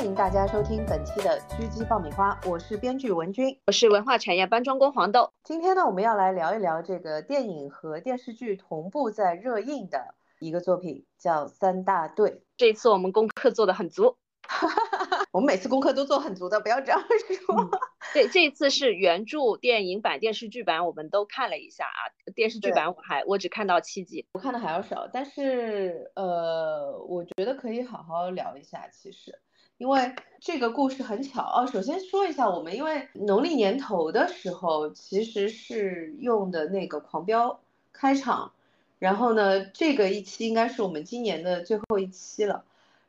[0.00, 5.30] 欢迎大家收听本期的狙击爆米花，我是编剧文君，我是文化产业搬砖工黄豆。
[5.44, 12.30] 今天呢，我们要来聊一聊这个电影和电视剧同步在热映的一个作品，叫《三大队》。
[12.56, 14.16] 这次我们功课做的很足。
[15.32, 16.98] 我们每次功课都做很足的，不要这样
[17.46, 17.70] 说。
[18.14, 22.00] 对，这一次是原著电影版、电视剧版，我们都看了一下啊。
[22.34, 25.06] 电视剧版我还我只看到七集，我看的还要少。
[25.12, 28.88] 但是呃，我觉得可以好好聊一下。
[28.88, 29.38] 其实，
[29.80, 31.66] 因为这个故事很巧哦。
[31.66, 37.48] 首先说一下，我们因为农历年头的时候其实是用的那个《狂飙》
[37.90, 38.52] 开场，
[38.98, 42.62] 然后呢，这个一期应该是我们今年的最后一期了。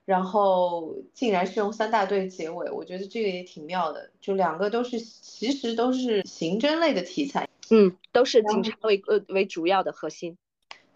[0.06, 4.09] 然后竟然是用三大队结尾，我觉得这个也挺妙的。
[4.22, 10.38] 就两个都是，其实都是刑侦类的题材，嗯，都是警察为呃为主要的核心，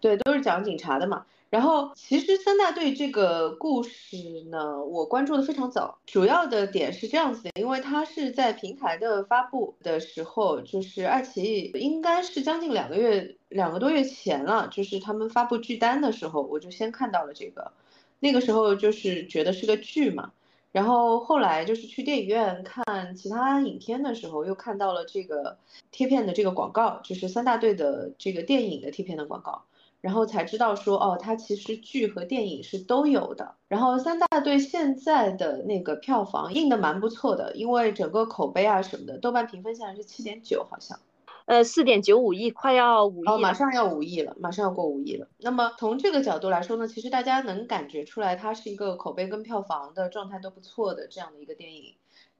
[0.00, 1.26] 对，都是讲警察的嘛。
[1.56, 4.18] 然后其实三大队这个故事
[4.50, 17.72] 呢，我关注的非常早，主要的点是这样子的，因为它是在平台的发布的时候，就是爱奇艺应该是将近两个月两个多月前了，就是他们发布剧单的时候，我就先看到了这个。
[18.20, 20.32] 那个时候就是觉得是个剧嘛，
[20.72, 25.56] 然后后来就是去电影院看其他影片的时候，又看到了这个
[25.90, 29.64] 贴片的这个广告，就是三大队的这个电影的贴片的广告，
[30.06, 33.56] 然后才知道说哦，它其实剧和电影是都有的。
[33.66, 40.96] 然后三大队现在的那个票房印的蛮不错的，因为整个口碑啊什么的，豆瓣评分现在是七点九，好像。
[41.46, 45.26] 呃，四点九五亿，快要五亿哦，马上要五亿了，马上要过五亿了。
[45.38, 51.94] 那么从这个角度来说呢，其实大家能感觉出来，它是一个口碑跟票房的状态都不错的这样的一个电影，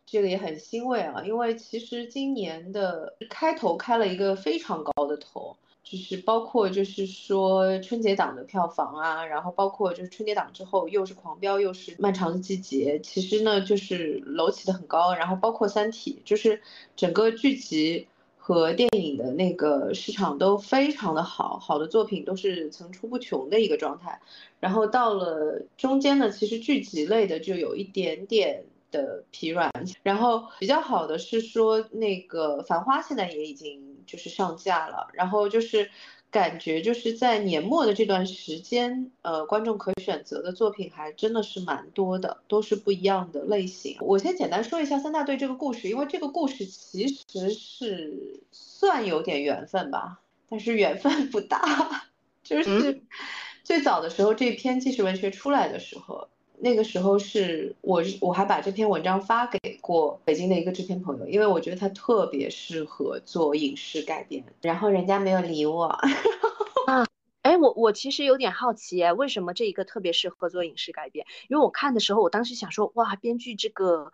[0.06, 16.60] 这个也很欣慰啊，因为其实今年的开头开了一个非常高的头，就是包括就是说春节档的票房啊，然后包括就是春节档之后又是狂飙又是漫长的季节，其实呢就是楼起的很高，然后包括三体，就是
[16.96, 18.08] 整个剧集。
[18.38, 24.20] 和电影的那个市场都非常的好，好的作品都是层出不穷的一个状态。
[24.60, 29.72] 然后到了中间呢，其实剧集类的就有一点点的疲软。
[30.04, 35.08] 然后比较好的是说，那个《繁花》现在也已经就是上架了。
[35.12, 35.90] 然后就是。
[36.28, 43.96] 感觉就是在年末的这段时间，呃，观众可选择的作品还真的是蛮多的，都是不一样的类型。
[44.00, 51.62] 我先简单说一下三大队这个故事，因为这个故事其实是算有点缘分吧，但是缘分不大。
[52.42, 53.00] 就是
[53.62, 56.28] 最早的时候，这篇纪实文学出来的时候。
[56.58, 65.86] 那个时候是我，我还把这篇文章发给过北京的一个制片朋友，因为我觉得他特别适合做影视改编，然后人家没有理我。
[66.86, 67.06] 啊，
[67.42, 71.26] 哎，我我其实有点好奇，哎，为什么这一个特别适合做影视改编？
[71.48, 74.10] 因为我看的时候，我当时想说，哇，编剧这个，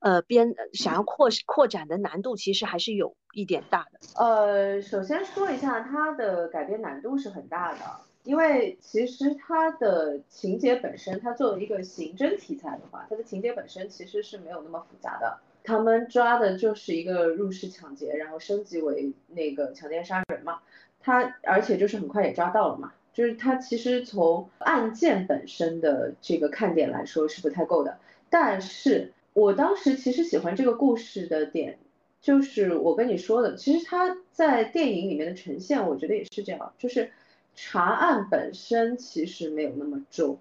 [0.00, 4.00] 呃，编想要扩扩展的难度其实还是有一点大的。
[4.16, 7.78] 呃，首先说一下，它的改编难度是很大的。
[8.26, 15.38] 因为其实它的情节本身，它作为一个刑侦题材的话，它的情节本身其实是没有那么复杂的。
[15.62, 20.58] 他们抓的就是一个入室抢劫，然后升级为那个强奸杀人嘛。
[21.00, 22.92] 他而且就是很快也抓到了嘛。
[23.14, 27.96] 就是他其实从案件本身的这个看点来说是不太够的。
[28.28, 31.78] 但是我当时其实喜欢这个故事的点，
[32.20, 37.08] 就是我跟你说的，其实他在电影里面的呈现，我觉得也是这样，就是。
[37.56, 40.38] 查案本身其实没有那么重，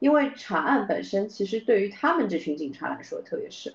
[0.00, 3.72] 因为查案本身其实对于他们这群警察来说，特别是，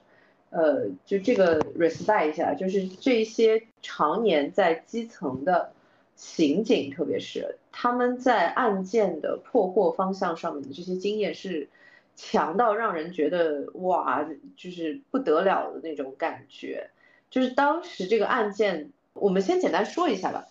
[0.50, 5.72] 呃，就这个 respect 一下，就是这些常年在基层的
[6.18, 11.70] 刑警，特别是他们在案件的破获方向上面的这些经验是
[12.18, 14.28] 强到让人觉得哇，
[14.58, 16.90] 就是不得了的那种感觉。
[17.30, 20.46] 就是当时这个案件，我们先简单说一下吧。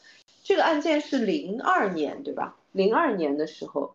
[0.51, 2.57] 这个案件是零二年，对吧？
[2.73, 3.95] 零二年的时候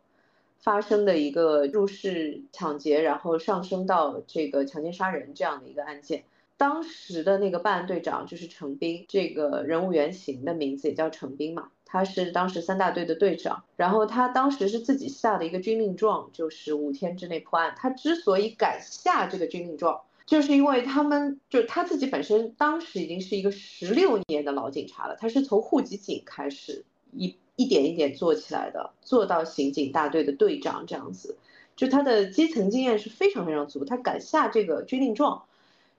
[0.58, 6.24] 发生的一个入室抢劫，然后上升到这个强奸杀人这样的一个案件。
[6.56, 13.66] 当时的那个办案队长就是程兵，这个人物原型的名字也叫程兵嘛，他是当时三大队的队长。
[13.76, 17.76] 然后他当时是自己下的一个军令状，就是五天之内破案。
[17.76, 31.38] 他之所以敢下这个军令状，就是因为他们，就他自己本身当时已经是一个十六年的老警察了，他是从户籍警开始一一点一点做起来的，做到刑警大队的队长这样子，
[31.76, 35.44] 就他的基层经验是非常非常足，他敢下这个军令状，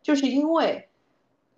[0.02, 0.88] 就是因为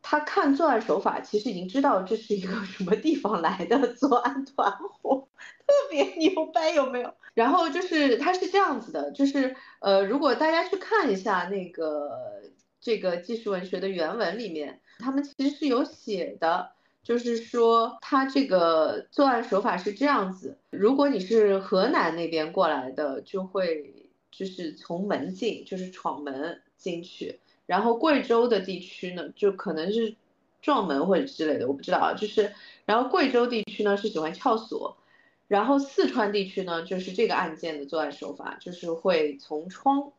[0.03, 5.27] 他看作案手法，其实已经知道这是一个什么地方来的作案团伙，
[5.67, 7.15] 特别牛掰，有没有？
[7.35, 12.43] 然后就是他是这样子的，就是呃，如果大家去看一下那个
[12.81, 16.71] 这个纪实文学的原文里面，他们其实是有写的，
[17.03, 30.15] 就是说他这个作案手法是这样子：如果你是河南那边过来的，就会就是从门进，就是闯门进去；然后贵州的地区呢，就可能是
[30.63, 32.15] 撞门或者之类的，我不知道啊。
[32.15, 32.53] 就是
[32.85, 34.97] 然后贵州地区呢是喜欢撬锁。
[35.49, 40.13] 然后四川地区呢，就是这个案件的作案手法，就是会从窗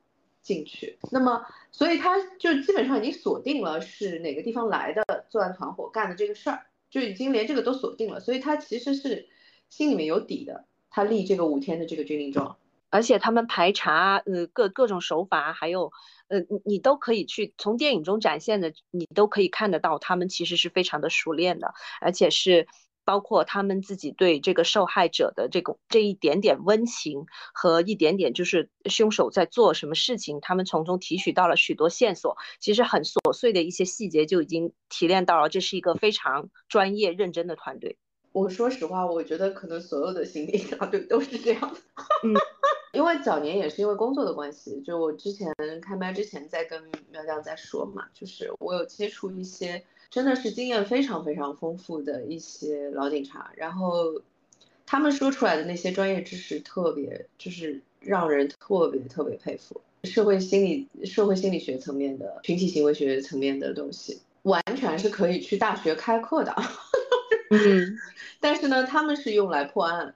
[0.50, 0.98] 进去。
[1.12, 8.19] 那么，所以他就基本上已经锁定了是哪个地方来的作案团伙干的这个事儿，就已经连这个都锁定了。
[8.19, 9.30] 所以他其实是
[9.69, 12.57] 心里面有底的，他立这个五天的这个军令状，
[12.90, 15.92] 而且他们排查呃各各种手法，还有
[16.30, 22.68] 呃你你都可以去从电影中展现的，你都可以看得到，他们其实是非常的熟练的，而且是。
[23.10, 27.26] 包括他们自己对这个受害者的这个这一点点温情
[27.56, 32.38] 和一点点就是凶手在做什么事情，他们从中提取到了许多线索。
[32.60, 37.98] 其实很琐碎的一些细节就已经提炼到了，这是一个非常专业认真的团队。
[38.32, 41.80] 我说实话，我觉得可能所有的刑警团队都是这样的。
[42.24, 42.38] 嗯，
[42.94, 45.52] 因为早年也是因为工作的关系，就我之前
[45.82, 46.80] 开麦之前在跟
[47.10, 49.84] 苗亮在说嘛，就是我有接触一些。
[50.10, 54.22] 真的是经验非常非常丰富的一些老警察，然后
[54.86, 59.80] 他们说出来的那些专业知识特别，就是让人特别特别佩服。
[60.06, 66.56] 社会心理、社会心理学层面的、群体行为学层面的东西，完全是可以去大学开课的。
[67.52, 68.00] 嗯，
[68.40, 70.16] 但是呢，他们是用来破案，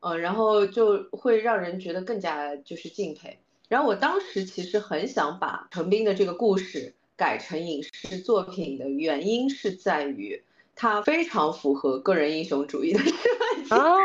[0.00, 3.38] 嗯，然后就会让人觉得更加就是敬佩。
[3.68, 6.92] 然后我当时其实很想把陈斌的这个故事。
[7.20, 10.42] 改成影视作品的原因是在于，
[10.74, 13.98] 它非常符合个人英雄主义的设计啊！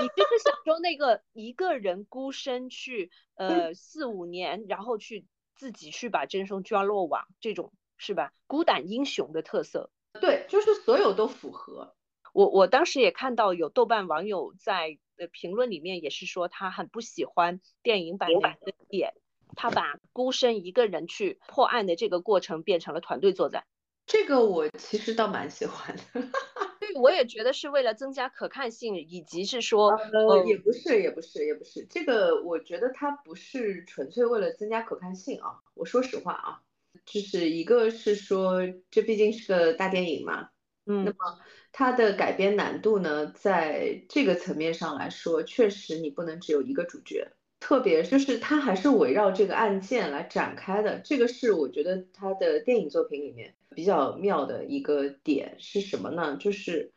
[0.00, 5.26] 你就是想说那个一个人孤身去，呃，四五年，然后去
[5.56, 8.32] 自己去把真凶抓落网，这种是吧？
[8.46, 9.90] 孤胆英雄的特色，
[10.20, 11.96] 对，就是所有都符合。
[12.32, 19.12] 我我当时也看到有豆瓣网友在呃评论里面也是说他很不喜欢电影版的一个点。
[19.56, 23.64] 他把孤身一个人去破案的这个过程变成了团队作战，
[24.06, 26.02] 这个我其实倒蛮喜欢的。
[26.80, 31.86] 对，我也觉得是为了增加可看性，以及是说，呃，也不是，也不是，也不是。
[31.90, 35.60] 这个我觉得它不是纯粹为了增加可看性啊。
[35.74, 36.62] 我说实话啊，
[37.04, 38.60] 就是一个是说，
[38.90, 40.48] 这毕竟是个大电影嘛，
[40.86, 41.38] 嗯，那么
[41.70, 47.30] 它的改编难度呢，在这个层面上来说，确实你不能只有一个主角。
[47.60, 56.36] 特别就是它还是围绕这个案件来展开的，这个是我觉得他的电影作品里面比较妙的一个点是什么呢？
[56.40, 56.92] 就是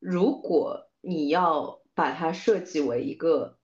[0.00, 3.56] 如果你要把它设计为一个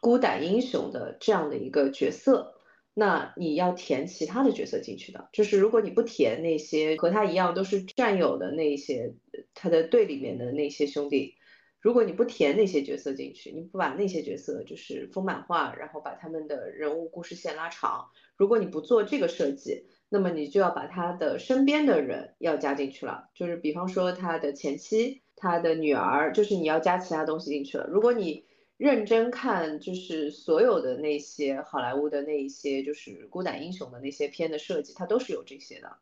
[0.00, 2.54] 孤胆英雄的这样的一个角色，
[2.94, 5.28] 那你要填其他的角色进去的。
[5.32, 9.14] 就是如果你不填那些和他一样都是战友的那些
[9.54, 11.36] 他的队里面的那些兄弟。
[11.80, 27.86] 如果你不填那些角色进去，你不把那些角色就是丰满化，然后把他们的人物故事线拉长，如果你不做这个设计，那么你就要把他的身边的人要加进去了，就是比方说他的前妻、他的女儿，就是你要加其他东西进去了。
[27.86, 28.44] 如果你
[28.76, 35.96] 认真看，就是所有的那些好莱坞的那一些就是孤胆英雄的那些片的设计，它都是有这些的。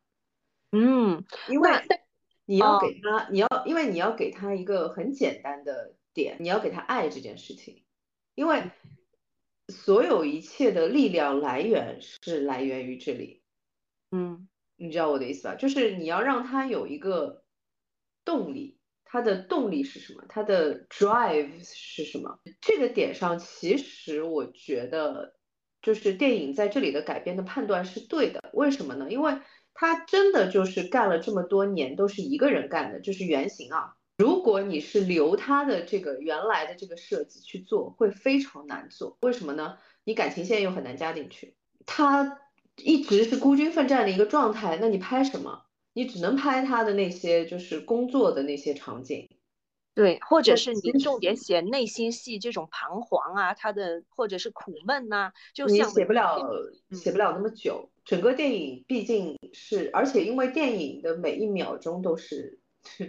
[0.72, 1.70] 嗯，因为。
[2.50, 7.84] 你要给他，你要，因为你要给他一个很简单的点，你要给他爱这件事情，
[8.34, 8.70] 因为
[9.68, 13.42] 所有一切的力量来源是来源于这里，
[14.12, 15.56] 嗯，你知道我的意思吧？
[15.56, 17.44] 就是你要让他有一个
[18.24, 20.24] 动力，他的动力是什么？
[20.26, 22.40] 他的 drive 是什么？
[22.62, 25.34] 这个点上，其实我觉得
[25.82, 28.48] 就是电影在这里的改编的判断是对的。
[28.54, 29.10] 为什么呢？
[29.10, 29.38] 因为。
[29.80, 33.94] 他真的就是干了这么多年都是一个人干的，就是原型啊。
[34.16, 39.16] 如果你是留他的这个原来的这个设计去做，会非常难做。
[39.20, 39.78] 为什么呢？
[40.02, 41.54] 你感情线又很难加进去，
[41.86, 42.40] 他
[42.78, 45.66] 一直是孤军奋战的一个状态，那你拍什么？
[45.92, 49.30] 你只能拍他的那些就是工作的那些场景。
[49.94, 56.36] 对，或者是你重点写内心戏，这种彷徨啊，他的或者是苦闷呐，就像写不了，
[56.90, 57.88] 写不了那么久。
[58.08, 62.58] 整个电影毕竟是，而且因为电影的每一秒钟都是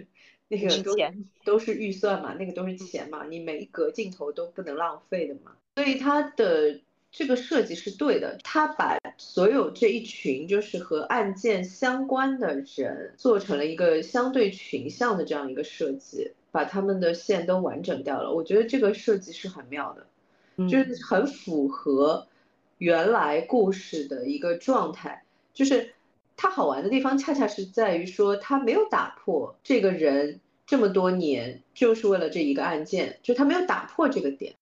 [0.46, 0.94] 那个都
[1.42, 6.80] 都是预算嘛，那个都是钱嘛，你每一格镜头都不能浪费的嘛，所以它的
[7.10, 18.34] 这个设计是对的，他把所有这一群就是和案件相关的人做成了一个相对群像的这样一个设计，把他们的线都完整掉了。
[18.34, 22.26] 我觉得这个设计是很妙的，就是很符合
[22.80, 25.22] 原来故事的一个状态。
[25.54, 25.92] 就是
[26.36, 34.54] 它好玩的地方，恰恰是在于说它没有打破这个人这么多年就是为了这一个案件，就他没有打破这个点。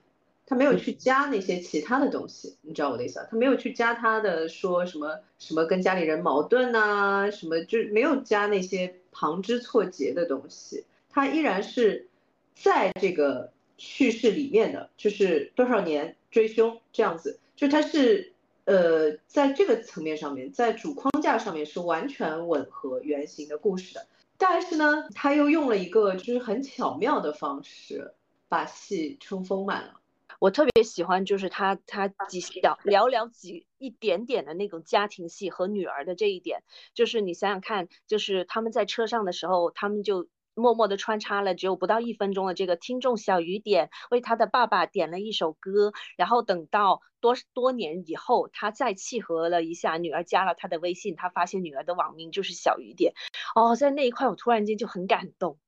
[0.51, 3.29] 他没有去加那些其他的东西，你知道我的意思吧？
[3.31, 10.87] 他没有去加他的说什么什么跟家里人矛盾呐，什么就是没有加那些旁枝错节的东西。
[11.11, 12.09] 他依然是
[12.55, 18.33] 在这个叙事里面的，就是多少年追凶这样子，就他是
[18.67, 24.07] 呃在这个层面上面，在主框架上面是完全吻合原型的故事的。
[24.37, 28.15] 但是呢，他又用了一个就是很巧妙的方式，
[28.49, 29.95] 把戏撑丰满了。
[30.39, 36.63] 我特别喜欢，就是他他几小寥寥几一点点的那种家庭戏和女儿的这一点，
[36.95, 53.15] 就是你想想看，就是他们在车上的时候，他们就默默的穿插了只有不到一分钟的这个听众小雨点为他的爸爸点了一首歌，然后等到多多年以后，他再契合了一下，女儿加了他的微信，他发现女儿的网名就是小雨点，
[53.55, 55.59] 哦，在那一块我突然间就很感动。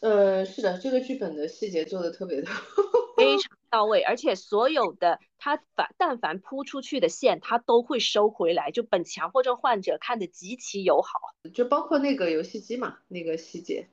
[0.00, 2.48] 呃，是的，这个剧本的细节做的特别的
[3.16, 3.56] 非常。
[3.70, 11.20] 到位，而且所有的他凡但凡铺出去的线，他都会收回来，就本强迫症患者看的极其友好，
[11.54, 13.86] 就包括那个游戏机嘛，那个细节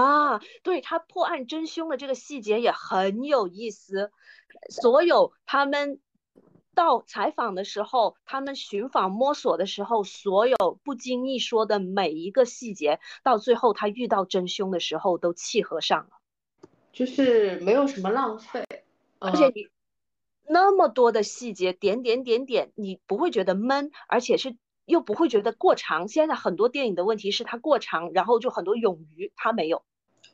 [0.00, 4.10] 啊，对他破案真凶的这个细节也很有意思，
[4.70, 6.00] 所有他们
[6.74, 16.10] 到采访的时候，他们寻访摸索的时候，所有不经意说的每一个细节，到最后他遇到真凶的时候都契合上了，
[16.92, 18.64] 就是没有什么浪费。
[19.18, 19.68] 而且你
[20.48, 26.08] 那么多的细节，点点点点，你不会觉得闷，而且是又不会觉得过长。
[26.08, 29.84] 现在很多电影的问题是它过长，然后就很多冗余，它没有。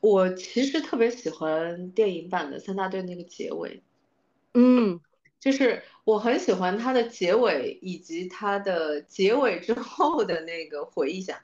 [0.09, 3.83] 我其实特别喜欢电影版的三大队那个结尾，
[4.53, 5.01] 嗯，
[5.37, 11.43] 就是我很喜欢它的结尾以及它的结尾之后的那个回忆下，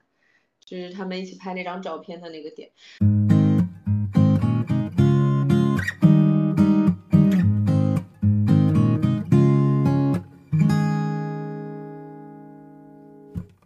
[0.64, 2.70] 就是他们一起拍那张照片的那个点。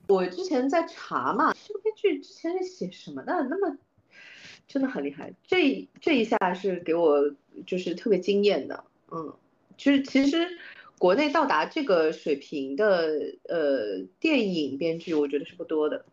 [0.09, 3.47] 我之前在查嘛，这个编剧之前是写什么的？
[3.49, 3.79] 那么
[4.69, 7.35] 真的很厉害，这这一下是给我
[7.67, 9.35] 就是特别惊艳的，嗯，
[9.77, 10.47] 就是其实
[10.99, 13.09] 国内到达这个水平的
[13.49, 16.05] 呃电影编剧，我觉得是不多的，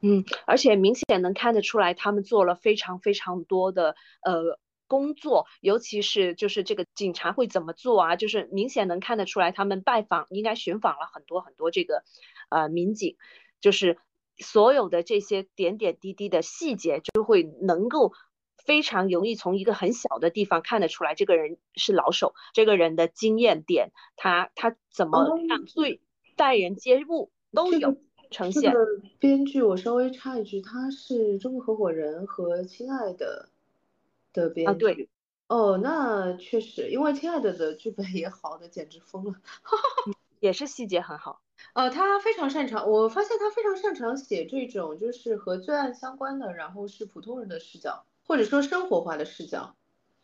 [0.00, 12.02] 嗯，而且明显能看得出来，他们做了非常非常多的呃工作，尤其是就是这个警察会怎么做啊，就是明显能看得出来，他们拜访应该寻访了很多很多这个
[12.48, 13.16] 呃民警。
[13.60, 13.98] 就是
[14.40, 18.12] 所有的这些点点滴滴的细节，就会能够
[18.56, 26.00] 非常容易从一个很小的地方看得出来，这个人是老手，这个人的经验点，他他怎么样对
[26.36, 27.96] 待人接物都有
[28.30, 28.74] 呈现。
[29.18, 33.48] 编剧我稍微插一句，他是中国合伙人和亲爱的
[34.32, 34.70] 的编剧。
[34.70, 35.08] 啊，对。
[35.48, 39.34] 哦，那确实，因为亲爱的的剧本也好的简直疯了，
[40.38, 41.42] 也是细节很好。
[41.72, 49.76] 呃，他非常擅长，我发现他非常擅长写这种就是和罪案相关的，然后是普通人的视角，或者说生活化的视角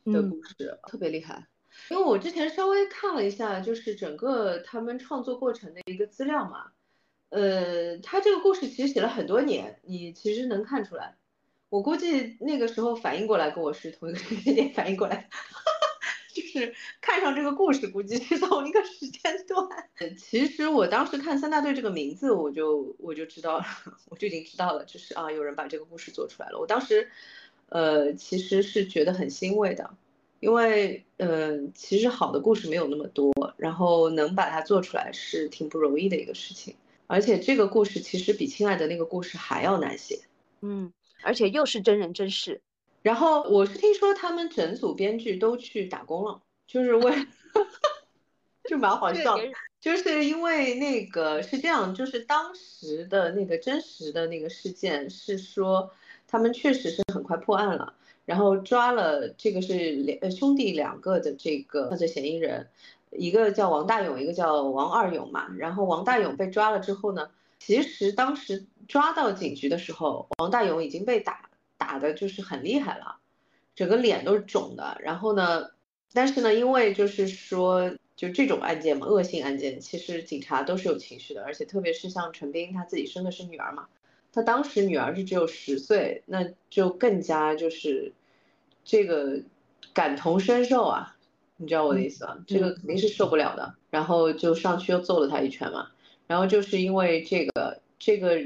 [0.05, 1.47] 的故事，特别厉害。
[1.91, 6.73] 因为我之前稍微看了一下，就是整个他们创作过程的一个资料嘛，
[7.29, 11.17] 呃，他这个故事其实写了很多年，你其实能看出来，
[11.69, 15.29] 我估计那个时候反应过来跟我是同一个时间点反应过来。
[16.37, 19.66] 就是看上这个故事，估计是同一个时间段。
[20.19, 23.64] 其实我当时看三大队这个名字，我就我就知道了，
[24.11, 26.59] 我就已经知道了，就是啊，有人把这个故事做出来了。
[26.59, 27.11] 我当时，
[27.71, 29.90] 呃，其实是觉得很欣慰的，
[30.40, 36.76] 因为，嗯，其实好的故事没有那么多，然后能把它做出来是挺不容易的一个事情。
[37.09, 40.21] 而且这个故事其实比亲爱的那个故事还要难写，
[40.61, 42.61] 嗯，而且又是真人真事。
[43.06, 47.14] 然后我是听说他们整组编剧都去打工了，就是为，
[48.68, 49.38] 就蛮好笑，
[49.80, 55.88] 就是因为那个是这样，就是当时的那个真实的那个事件是说，
[56.26, 57.94] 他们确实是很快破案了，
[58.25, 62.68] 然后抓了这个是两呃兄弟两个的这个犯罪嫌疑人，
[63.12, 71.48] 一个叫王大勇，一个叫王二勇嘛，然后王大勇被抓了之后呢，其实当时抓到警局的时候，王大勇已经被打。
[71.78, 73.16] 打的就是很厉害了，
[73.75, 74.99] 整个脸都是肿的。
[75.00, 75.71] 然后呢，
[76.12, 83.88] 但是呢，因为就是说，就这种案件嘛，恶性案件，其实警察都是有情绪的，而且特别是像陈斌他自己生的是女儿嘛，
[84.33, 88.12] 他当时女儿是只有十岁，那就更加就是
[88.85, 89.40] 这个
[89.92, 91.16] 感同身受啊，
[91.56, 92.38] 你知道我的意思吧？
[92.47, 95.90] 这个肯定是受不了的，然后就上去又揍了他一拳嘛，
[96.26, 98.40] 然后就是因为这个这个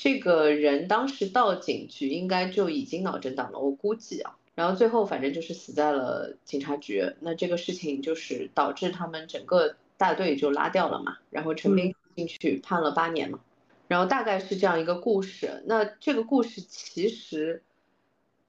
[0.00, 4.36] 这个人当时到警局应该就已经脑震荡了，我估计啊。
[4.54, 11.18] 然后最后反正就是死在了警察局，那这个事情就是导致他们整个大队就拉掉了嘛。
[11.30, 13.40] 然后陈斌进去判了八年嘛，
[13.88, 15.64] 然后大概是这样一个故事。
[15.66, 17.64] 那这个故事其实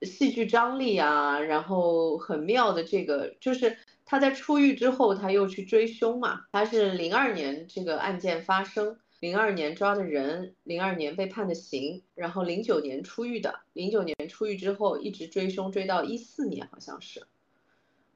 [0.03, 3.75] 戏剧张力啊，然后很妙的这个就是
[4.06, 9.00] 他在出狱之后他又去追凶嘛，他是零二年这个案件发生。
[9.19, 17.27] 零二年抓的人，零二年被判的刑，然后零九年出狱的，零九年出狱之后一直追凶追到一四年，好像是，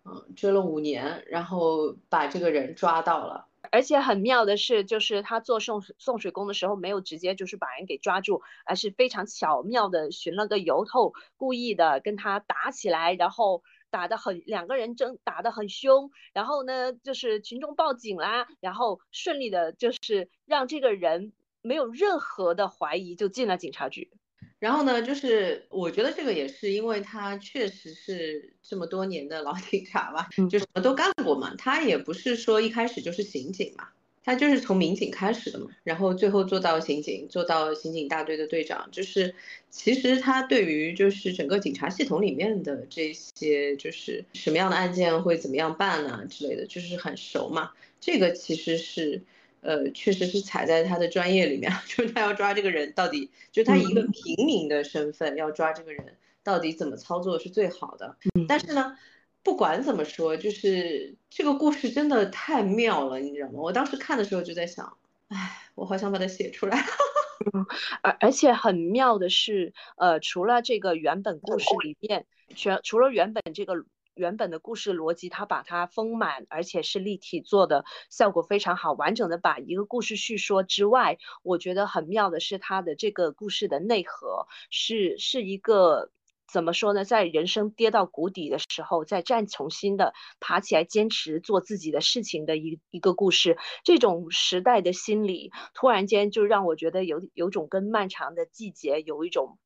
[0.05, 3.47] 嗯，追了五年，然后把这个人抓到了。
[3.71, 13.63] 而且很妙的是，就是他做送送水工的时候，没有直接就是把人给抓住，而是非常巧妙的寻了个由头，故意的跟他打起来，然后。
[13.93, 21.31] 打得很，两个人争打得很凶，然后呢，就是群众报警啦，然后顺利的，就是让这个人
[21.61, 24.09] 没有任何的怀疑就进了警察局。
[24.57, 33.89] 然后呢，就是我觉得这个也是因为他确实是这么多年的老 警察吧，就什么都干过嘛，他也不是说一开始就是刑警嘛。
[34.25, 39.35] 他就是从民警开始的嘛，然后最后做到刑警，做到刑警大队的队长，就是
[39.69, 47.71] 其实他对于就是整个警察系统里面的这些就是什么样的案件会怎么样办啊之类的，就是很熟嘛。
[47.99, 49.21] 这个其实是
[49.59, 58.15] 呃，确实是踩在他的专业里面， 就是他要抓这个人到底，就他一个平民的身份要抓这个人到底怎么操作是最好的。
[58.47, 58.97] 但是呢。
[59.43, 63.55] 不管怎么说，就是这个故事真的太妙了，你知道吗？
[63.55, 64.97] 我当时看的时候就在想，
[65.27, 66.81] 哎，我好想把它写出来。
[68.01, 72.25] 而而且很妙的是，呃，除了这个原本故事里面，
[72.55, 73.83] 全除了原本这个
[74.15, 86.11] 原本的故事逻辑，它把它丰满，而且是立体做的效果非常好，完整的把一个故事叙说之外，我觉得很妙的是它的这个故事的内核是是一个。
[86.53, 87.03] 怎么说呢？
[87.03, 93.57] 在人生跌到谷底的时候，再站重新的爬起来，坚持做自己的事情的一一个故事。
[93.83, 99.57] 这种时代的心理，突然间就让我觉得有有种跟漫长的季节有一种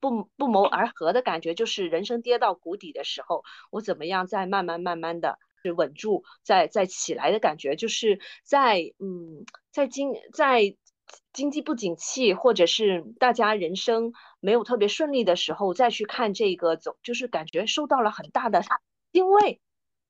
[0.00, 1.54] 不不谋而合的感觉。
[1.54, 5.38] 就是人生跌到谷底的时候，我怎么样再慢慢慢慢的
[5.76, 7.76] 稳住，再再起来的感觉。
[7.76, 10.74] 就是在嗯，在今在。
[11.32, 18.62] 经济不景气，或者是大家人生没有特别顺利的时候，再去看这个走，就是感觉受到了很大的
[19.12, 19.60] 欣慰。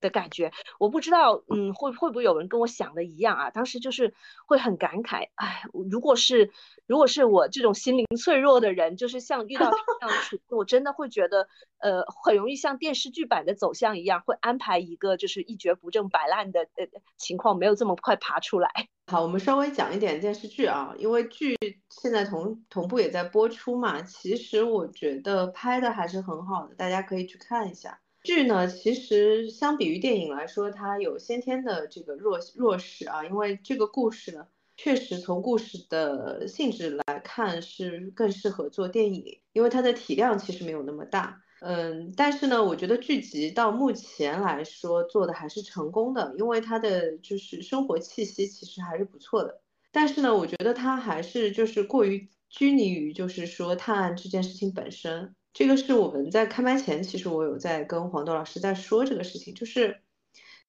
[0.00, 3.50] 的感觉，我不知道，嗯，会会不会有人跟我想的一样啊？
[3.50, 4.14] 当时就是
[4.46, 6.50] 会很感慨，哎，如果是
[6.86, 16.86] 如果是我这种心灵脆弱的人，就是像遇到这样的处境，我真的会觉得，呃，很容易像电视剧版的走向一样，会安排一个就是一蹶不振、摆烂的呃
[17.16, 18.70] 情况，没有这么快爬出来。
[19.10, 21.56] 好，我们稍微讲一点电视剧啊，因为剧
[21.90, 28.00] 现在同同步也在播出嘛，其实我觉得拍的还是很好的，大家可以去看一下。
[28.22, 41.42] 剧呢，其实相比于电影来说，它有先天的这个弱弱势啊，因为这个故事呢，确实从故事的性质来看是更适合做电影，因为它的体量其实没有那么大。
[41.60, 49.60] 嗯，但是呢，我觉得剧集到目前来说做的还是成功的，因为它的就是生活气息其实还是不错的。
[49.92, 55.34] 但是呢，我觉得它还是就是过于拘泥于就是说探案这件事情本身。
[55.52, 60.02] 这个是我们在开麦前，其实我有在跟黄豆老师在说这个事情，就是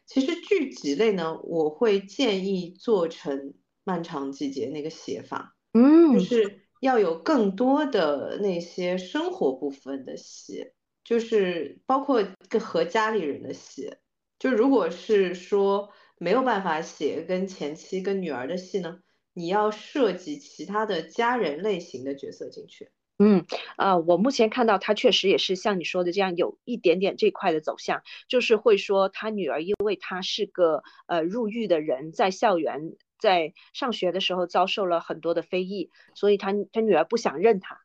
[0.06, 10.72] 其实剧集类呢，我会建议做成漫长季节那个写法，嗯，就是要有更多的那些生活部分的戏，
[11.04, 13.94] 就是包括跟和家里人的戏，
[14.40, 19.00] 就如果是说没有办法写跟前妻跟女儿的戏呢，
[19.34, 22.90] 你要设计其他的家人类型的角色进去。
[23.24, 37.82] 嗯，啊，我目前看到他确实也是像你说的这样，有一点点这块的走向，就是会说他女儿，因为他是个呃入狱的人，在校园在上学的时候遭受了很多的非议，所以他他女儿不想认他，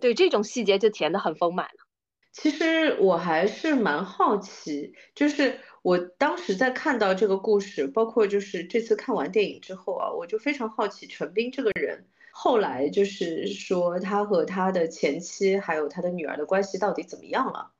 [0.00, 1.86] 对这种细节就填的很丰满了。
[2.32, 12.06] 其实我还是蛮好奇，就是我当时在看到这个故事，包括就是这次看完电影之后啊，我就非常好奇陈斌这个人。
[12.40, 17.72] 后来就是说，他和他的前妻还有他的女儿的关系到底怎么样了？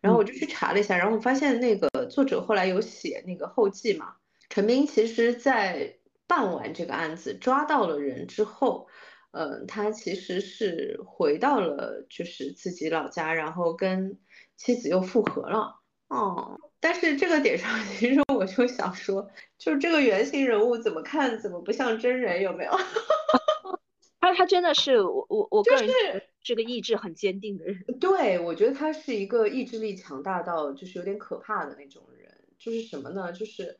[0.00, 4.14] 然后我就去查了一下，然后我发现那个作者后来有写那个后记嘛，
[4.48, 8.88] 陈斌其实在办完这个案子，抓到了人之后，
[9.32, 14.18] 嗯，他其实是回到了就是自己老家，然后跟
[14.56, 15.76] 妻子又复合了。
[16.08, 22.72] 哦，但是这个点上， 其实我就想说，就是这个原型人物怎么看怎么不像真人，有没有？
[24.32, 27.84] 他他真的是我我我个人是个意志很坚定的人。
[28.00, 32.32] 对，我觉得他是一个意志力强大到就是有点可怕的那种人。
[32.58, 33.32] 就是什么呢？
[33.32, 33.78] 就是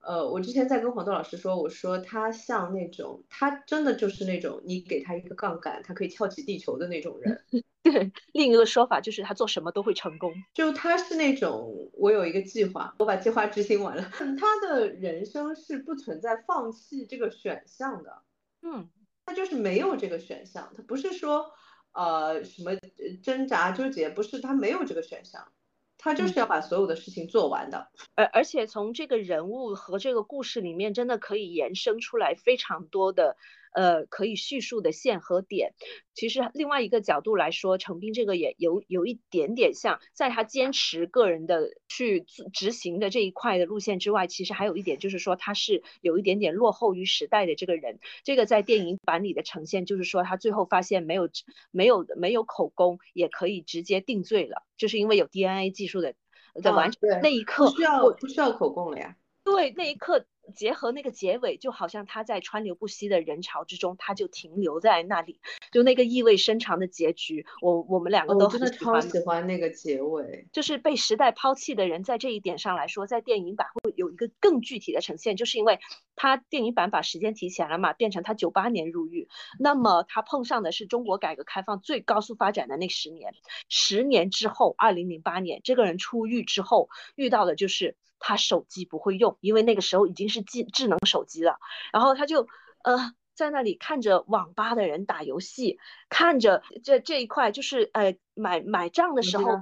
[0.00, 7.44] 呃，我之前在跟黄豆老师说，我说他像那种，他真的就是那种你给他一个杠杆，他可以翘起地球的那种人。
[7.82, 10.32] 对，另一个说法就是他做什么都会成功。
[10.54, 14.02] 就他是那种，我有一个计划，我把计划执行完了。
[14.38, 18.22] 他的人生是不存在放弃这个选项的。
[18.62, 18.88] 嗯。
[19.26, 21.52] 他就是没有这个选项，他不是说，
[21.92, 22.76] 呃，什么
[23.22, 25.52] 挣扎纠结，不是他没有这个选项，
[25.98, 27.90] 他就是要把所有的事情做完的。
[28.14, 33.36] 而而且从这个人物和这个故事里面，真的可以延伸出来非常多的。
[33.72, 35.74] 呃，可以叙述的线和点，
[36.14, 47.98] 其实另外一个角度来说，程斌这个也有有一点点像，在他坚持个人的去执行的这一块的路线之外，其实还有一点就是说他是有一点点落后于时代的这个人。
[48.24, 51.28] 这个在电影版里的呈现就是说，他最后发现没有
[51.70, 56.14] 没有没有口供也可以直接定罪了，就是因为有 DNA 技术的
[56.54, 59.16] 的完成那一刻不需要不需要口供了呀。
[59.44, 60.26] 对，那一刻。
[60.52, 65.40] 结合那个结尾，就好像他在川流不息的人潮之中，他就停留在那里，
[65.72, 75.80] 就那个意味深长的结局，我我们两个都真的超喜欢那个结尾，就是被时代抛弃的人，在这一点上来说，在电影版会有一个更具体的呈现，就是因为
[76.14, 83.34] 他电影版把时间提前了嘛，变成他九八年入狱，那么他碰上的是中国改革开放最高速发展的那十年，
[83.68, 87.96] 十年之后，二零零八年，这个人出狱之后遇到的就是。
[88.24, 91.58] 他手机不会用，因为那个时候已经是智智能手机了。
[91.92, 92.46] 然后他就
[92.84, 99.60] 呃在那里看着网吧的人打游戏，看着这这一块就是呃买买账的时候，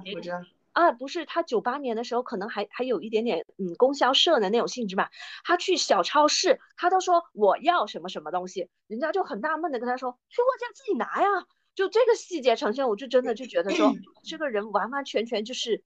[0.73, 5.09] 啊不是他九八年的时候可能还还有一点点嗯供销社的那种性质嘛。
[5.43, 11.47] 他去小超市，他都说我要什么什么东西，人家就很纳闷的跟他说去货架自己拿呀。
[11.73, 15.83] 就这个细节呈现，我就真的就觉得说这个人完完全全就是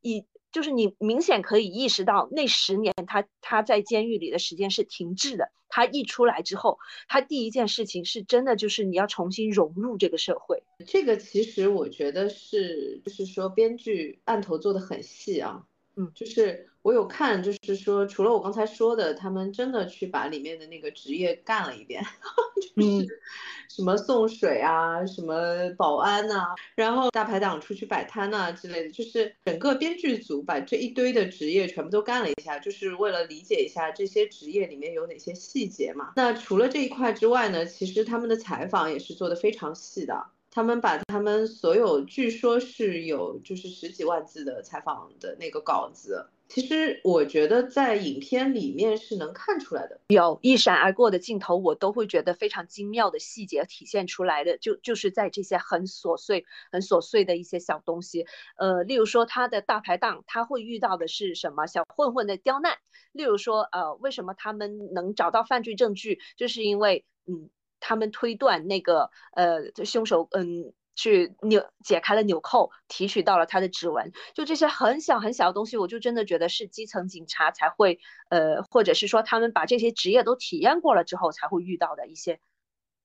[0.00, 0.24] 以。
[0.52, 5.50] 就是你明显可以意识到，那十年他他在监狱里的时间是停滞的。
[5.74, 10.62] 他一出来之后，他第一件事情是真的就是你要重新融入这个社会。
[10.86, 15.64] 这个其实我觉得是，就是说编剧案头做的很细啊。
[15.96, 22.02] 嗯，就是我有看，就是说除了我刚才说的，他们真的去把里面的那个职业干了一遍，
[22.76, 23.20] 就是
[23.68, 36.12] 什么送水啊，什么保安呐，然后大排档出去摆摊呐之类的，就是整个编剧组把这一堆的职业全部都干了一下，就是为了理解一下这些职业里面有哪些细节嘛。
[36.16, 40.26] 那除了这一块之外呢，其实他们的采访也是做的非常细的。
[40.54, 58.26] 他们把他们所有，据说是有就是十几万字的采访的那个稿子，其实我觉得在影片里面是能看出来的，有一闪而过的镜头，我都会觉得非常精妙的细节体现出来的，就就是在这些很琐碎、很琐碎的一些小东西，
[58.58, 62.76] 呃，例如说他的大排档，他会遇到的是什么小混混的刁难，
[63.12, 67.48] 例如说，呃，为什么他们能找到犯罪证据，就是因为，嗯。
[67.84, 82.40] 他们推断那个呃凶手嗯去扭解开了纽扣，提取到了他的指纹，就这些很小很小的东西，我就真的觉得是基层警察才会呃，或者是说他们把这些职业都体验过了之后才会遇到的一些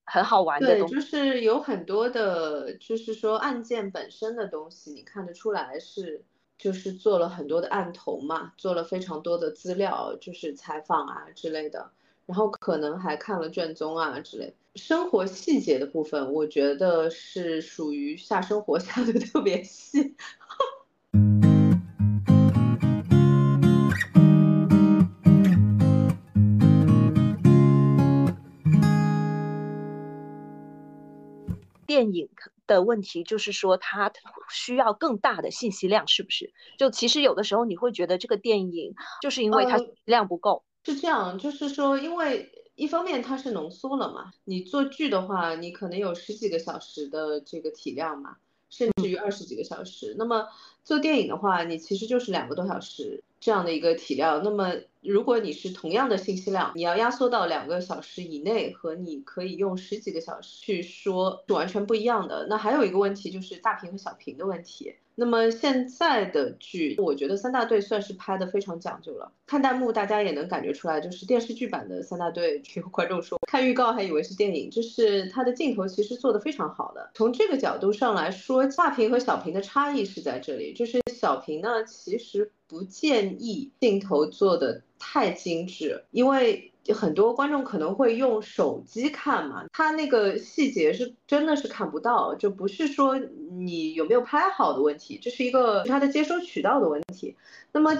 [0.06, 0.94] 很好玩的东西。
[0.94, 6.24] 对，就是有很多的，就是说案件本身的东西，你看得出来是
[6.58, 11.92] 就是做了很多的案头嘛，做了非常多的资料，就是采访啊之类的。
[12.26, 20.16] 然后可能还看了卷宗啊之类，生活细节的部分，我觉得是属于下生活 下的特别细。
[31.88, 32.30] 电影
[32.68, 34.12] 的问题就是说，它
[34.52, 36.54] 需要更大的信息量，是不是？
[36.78, 40.64] 就其实有的时候你会觉得这个电影就是因为它量不够。
[40.86, 48.38] 是这样，就是说，因为一方面它是浓缩了嘛，你做剧的话，你可能有十几个小时的这个体量嘛，
[48.70, 50.16] 甚至于二十几个小时。
[50.16, 50.48] 那么
[50.84, 54.44] 做电影的话，你其实就是两个多小时这样的一个体量。
[54.44, 62.46] 那么如果你是同样的信息量，你要压缩到两个小时以内，和你可以用十几个小时去说是完全不一样的。
[62.48, 64.94] 那还有一个问题就是大屏和小屏的问题。
[65.20, 69.32] 那么现在的剧，我觉得三大队算是拍的非常讲究了。
[69.48, 77.10] 看弹幕大家也能感觉出来，就是电视剧版的三大队，有观众说看预告还以为是电影，就是它的镜头其实做的非常好的。
[77.16, 86.72] 从这个角度上来说，大屏和小屏的差异是在这里，就是小屏呢其实不建议镜头做的太精致，因为。
[86.94, 97.36] 很多观众可能会用手机看嘛，他那个细节是真的是看不到，就不是说你有没有拍好的问题，这是一个它的接收渠道的问题。
[97.72, 97.92] 那么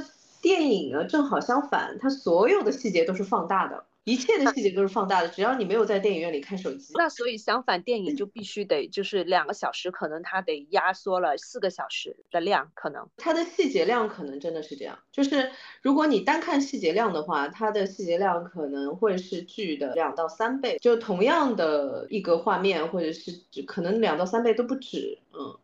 [0.48, 3.84] 电影呢，正好相反，它所有的细节都是放大的。
[4.06, 6.94] 一切的细节都是放大的，只要你没有在电影院里看手机。
[6.96, 14.98] 那所以相反，电影就必须得就是两个小时，可能它得压缩了四个小时的量，可能它的细节量可能真的是这样。
[15.12, 20.78] 就是如果你单看细节量的话，它的细节量可能会是剧的两到三倍。
[20.80, 23.34] 就同样的一个画面，或者是
[23.66, 25.20] 可能两到三倍都不止。
[25.34, 25.60] 嗯，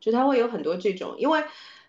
[0.00, 1.44] 就它会有很多这种，因为。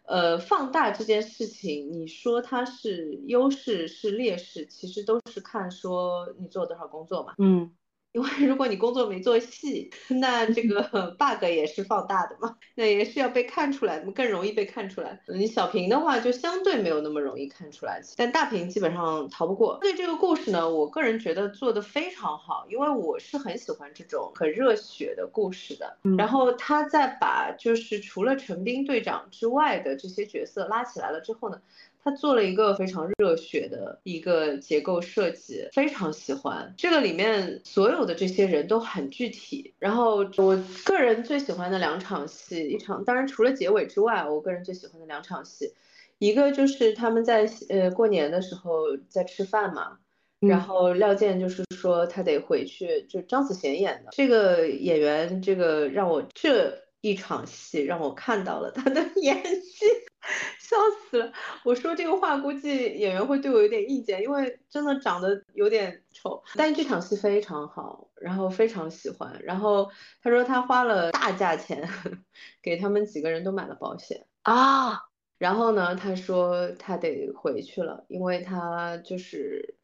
[0.08, 7.34] 呃，放大这件事情，你说它是优势是劣势，其实都是看说你做多少工作嘛。
[7.38, 7.72] 嗯。
[8.18, 10.82] 因为如果你工作没做细， 那这个
[11.20, 15.22] bug 也是放大的嘛，那也是要被看出来，更容易被看出来。
[15.28, 19.78] 你小屏的话就相对没有那么容易看出来，但大屏基本上逃不过。
[19.80, 25.96] 对这个故事呢，我个人觉得做的非常好，因为我是很喜欢这种很热血的故事的。
[26.18, 31.62] 然后他在把就是除了陈兵队长之外的这些角色拉起来了之后呢。
[32.08, 39.74] 他做了一个非常热血的一个结构设计，非常喜欢这个里面所有的这些人都很具体。
[39.78, 45.74] 然后我个人最喜欢的两场戏，一场当然除了结尾之外，我个人最喜欢的两场戏，
[46.18, 49.98] 一个就是他们在呃过年的时候在吃饭嘛，
[50.40, 59.86] 然后廖健就是说他得回去，就张子贤演的这个演员，这个让我这一场戏让我看到了他的 演技。
[60.68, 60.76] 笑
[61.10, 61.32] 死了！
[61.64, 66.44] 我说这个话，估计演员会对我有点意见，因为真的长得有点丑。
[66.56, 69.40] 但这场戏非常好，然后非常喜欢。
[69.42, 69.90] 然后
[70.22, 71.88] 他说他花了大价钱
[72.62, 75.04] 给他们几个人都买了保险啊。
[75.38, 79.77] 然后呢，他说他得回去了，因为他就是。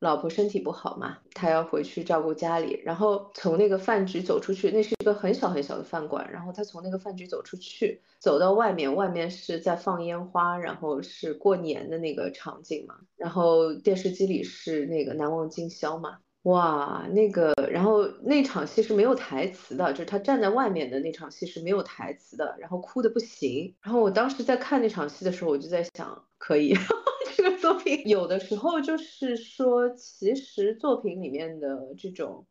[0.00, 26.74] 老婆身体不好嘛，他要回去照顾家里，然后从那个饭局走出去，那是一个很小很小的饭馆，然后他从那个饭局走出去，走到外面，外面是在放烟花，然后是过年的那个场景嘛，然后电视机里是那个难忘今宵嘛，哇，那个，然后那场戏是没有台词的，就是他站在外面的那场戏是没有台词的，然后哭的不行，然后我当时在看那场戏的时候，我就在想，可以。
[27.36, 32.46] 这个作品有的时候就是说，其实作品里面的这种，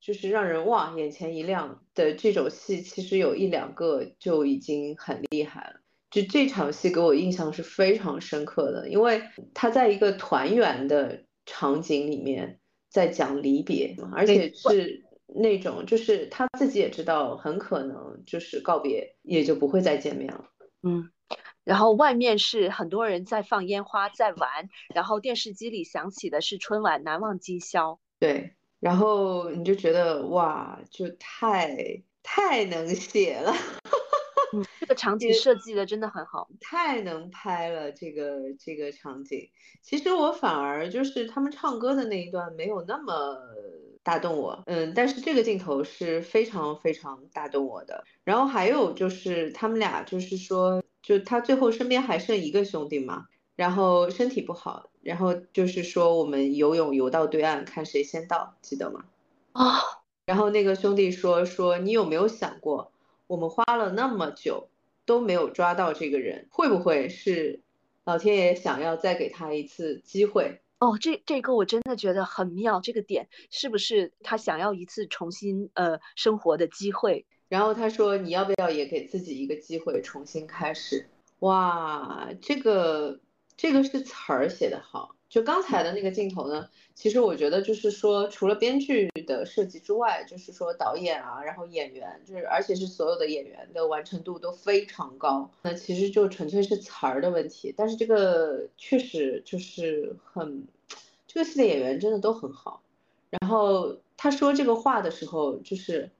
[0.00, 5.80] 就是让人哇眼前一亮的这种戏，其实有一两个就已经很厉害了。
[6.10, 9.22] 就这场戏给我印象是非常深刻的，因为
[9.54, 20.44] 他在一个团圆的场景里面在讲离别，而且是那种就是他自己也知道很可能就是告别也就不会再见面了。
[20.82, 21.10] 嗯。
[21.64, 28.00] 然后外面是很多人在放烟花，在玩，然后电视机里响起的是春晚难忘今宵。
[28.18, 33.54] 对，然后你就觉得哇，就太太能写了，
[34.78, 39.50] 这个场景设计的真的很好，太能拍了这个这个场景。
[39.82, 43.36] 其实我反而就是他们唱歌的那一段没有那么
[44.02, 48.04] 打动我，嗯，但是这个镜头是非常非常打动我的。
[48.24, 50.82] 然后还有就是他们俩就是说。
[51.02, 53.24] 就他最后身边还剩一个兄弟嘛，
[53.56, 59.06] 然后身体不好，然后就是说我们游泳游到对岸看谁先到，记得吗？
[59.52, 59.80] 啊，
[60.26, 62.92] 然后那个兄弟说说你有没有想过，
[63.28, 64.68] 我们花了那么久
[65.06, 67.60] 都没有抓到这个人，会不会是
[68.04, 70.60] 老天爷想要再给他一次机会？
[70.80, 77.26] 哦，这这个我真的觉得很妙，这个点是不是他想要一次重新呃生活的机会？
[77.50, 81.06] 然后他说：“你要不要也给自己一个机会重新开始？”
[81.40, 83.20] 哇，这个
[83.56, 85.16] 这个是词儿写的好。
[85.30, 95.50] 就刚才的那个镜头呢，其实我觉得就是说，除了编剧的设计之外，就是说导演啊，然后演员，就是而且是所有的演员的完成度都非常高。
[95.62, 100.66] 那其实就纯粹是词儿的问题，但是这个确实就是很，
[101.26, 102.82] 这个戏的演员真的都很好。
[103.30, 106.10] 然后他说这个话的时候，就是。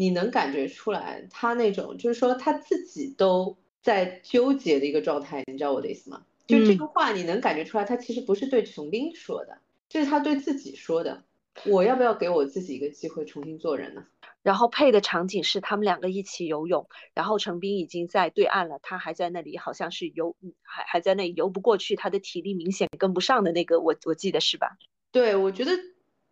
[0.00, 6.22] 你能感觉出来，他那种就是说他自己都在纠结的一个状态，你知道我的意思吗？
[6.48, 9.58] 就这个话，你能感觉出来，他其实不是对陈斌说的，
[9.88, 11.22] 这是他对自己说的。
[11.64, 14.06] 我要不要给我自己一个机会重新做人呢？
[14.42, 24.78] 然后配的场景是他们两个一起游泳，然后程斌已经在对岸了，他还在那里，好像是游还还在那里游不过去，他的体力明显跟不上的那个，我我记得是吧？
[25.10, 25.72] 对，我觉得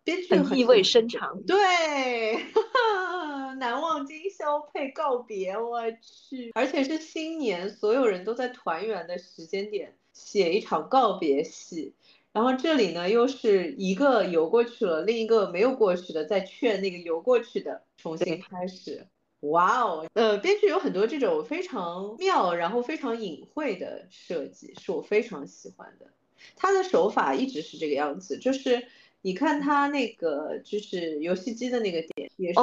[0.05, 1.43] 编剧很意味深长。
[1.43, 2.45] 对，
[3.59, 11.93] 难忘今宵配告别，我去，而且是新年，所有人都在团圆的时间点写一场告别戏。
[12.33, 19.07] 然后这里呢，又是一个游过去了，另一个没有过去的，在劝那个游过去的重新开始。
[19.41, 26.07] 哇哦，呃，编剧有很多这种非常妙，然后非常隐晦的设计，是我非常喜欢的。
[26.55, 28.87] 他的手法一直是这个样子，就是
[29.21, 32.59] 你看他那个就是游戏机的那个点，也是，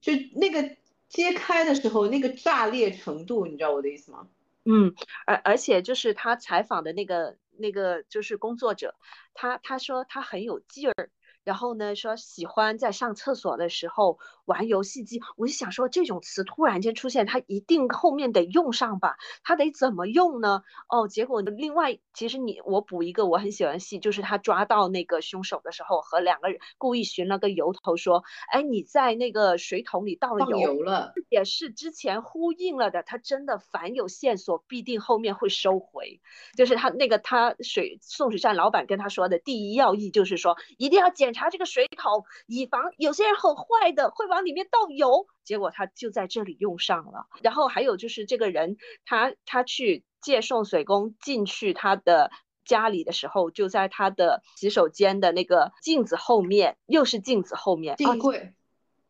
[0.00, 0.76] 就那个
[1.08, 4.26] 揭开的时候那个炸裂程度，你知道我的意思吗？
[4.66, 4.92] 嗯，
[5.26, 7.36] 而而且就是他采访的那个。
[7.58, 8.94] 那个就是工作者，
[9.34, 11.10] 他他说他很有劲儿。
[11.44, 19.16] 然后呢，说喜欢在上厕所的时候玩游戏机，我就想说这种词突然间出现，它一定后面得用上吧？
[19.42, 20.62] 它得怎么用呢？
[20.88, 33.02] 哦，结果另外其实你我补一个我很喜欢戏，就是他抓到那个凶手的时候，和两个人故意寻了个由头说，哎，你在那个水桶里倒了油了，也是之前呼应了的。
[33.02, 36.20] 他真的凡有线索，必定后面会收回。
[36.56, 41.32] 就是他那个他水送水站老板跟他说的第一要义，就是说一定要检。
[41.32, 47.26] 查这个水桶，以防有些人很坏的会往里面倒油，结果他就在这里用上了。
[47.42, 52.30] 然后还有就是这个人，他他去借送水工进去他的
[52.64, 58.54] 家里的时候，就在他的洗手间的那个镜子后面，又是镜子后面，镜柜。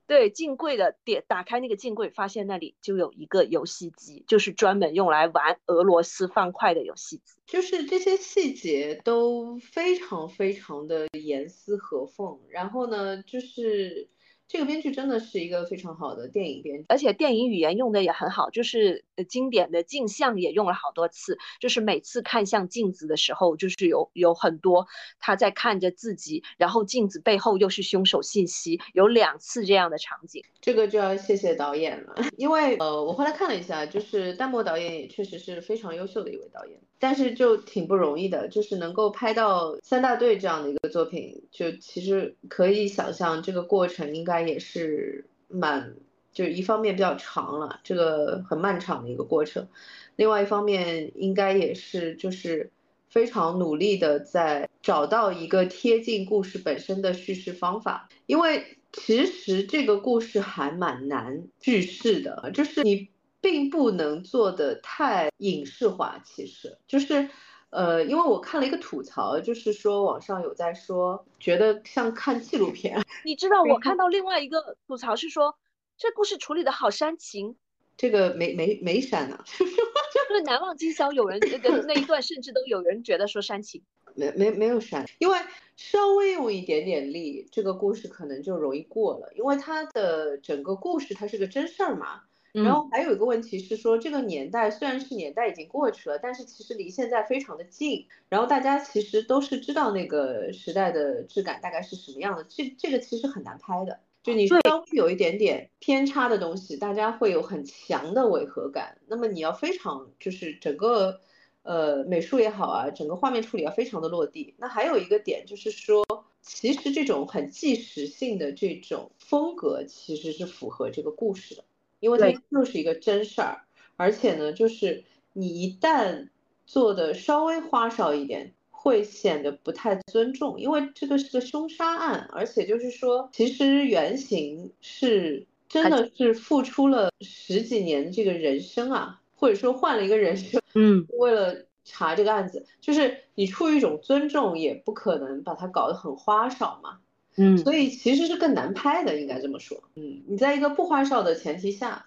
[0.09, 7.35] 对，镜柜的点打开那个镜柜，发现那里就有一个游戏机，就是专门用来玩俄罗斯方块的游戏机。
[7.47, 14.11] 就是这些细节都非常非常的严丝合缝，然后呢，就是。
[14.53, 24.87] 这个编剧真的是一个非常好的电影编剧，而且电影语言用的也很好，就是经典的镜像也用了好多次，就是每次看向镜子的时候，就是有有很多
[25.19, 30.45] 他在看着自己，然后镜子背后又是凶手信息，有两次这样的场景。
[30.61, 36.79] 这个就要谢谢导演了，因为呃，我后来看了一下，就是弹幕导演也确实是非常优秀的一位导演。
[36.99, 45.97] 但是就挺不容易的，就是能够拍到三大队这样的一个作品，就其实可以想象这个过程应该也是蛮，
[46.33, 49.69] 就是一方面比较长了，这个很漫长的一个过程，
[50.17, 52.71] 另外一方面应该也是就是
[53.09, 63.09] 非常努力的在找到一个贴近故事本身的叙事方法，因为其实这个故事还蛮难叙事的，就是你。
[63.43, 67.29] 并不能做的太影视化，其实就是，
[67.71, 73.03] 呃，因为我看了一个吐槽，就是说网上有在说，觉得像看纪录片。
[73.25, 75.57] 你知道我 看到另外一个吐槽是说，
[76.03, 77.55] 这故事处理的好煽情，
[77.97, 81.39] 这个没没没煽呢， 就是难忘今宵，有人
[81.87, 83.81] 那一段甚至都有人觉得说煽情，
[84.17, 85.39] 没没没有删，因为
[85.77, 92.23] 稍微用一点点力，这个故事可能就容易过了，因为它的整个故事它是个真事儿嘛。
[92.53, 98.07] 然后还有一个问题是说，这个年代虽然是年代已经过去了，但是其实离现在非常的近。
[98.29, 102.45] 然后大家其实都是知道那个时代的质感大概是什么样的。
[102.45, 108.99] 这这个其实很难拍的，就你稍微有一点点偏差的东西，大家会有很强的违和感。
[109.09, 111.21] 那么你要非常就是整个
[111.63, 114.55] 呃美术也好啊，整个画面处理要非常的落地。
[114.59, 116.05] 那还有一个点就是说，
[116.41, 121.65] 其实这种很纪实性的这种风格其实是符合这个故事的。
[121.99, 123.63] 因为它就是一个真事儿，
[123.97, 126.31] 而且呢，就是你一旦
[126.67, 130.59] 做的稍微花哨一点，会显得不太尊重。
[130.59, 146.99] 因为这个是个凶杀案，而且就是说，其实原型是真的是付出了十几年的这个人生啊，或者说换了一个人生， 嗯，为了查这个案子，就是你出于一种尊重，也不可能把它搞得很花哨嘛。
[147.37, 149.83] 嗯，所以其实是更难拍的，应该这么说。
[149.95, 152.05] 嗯，你在一个不花哨的前提下，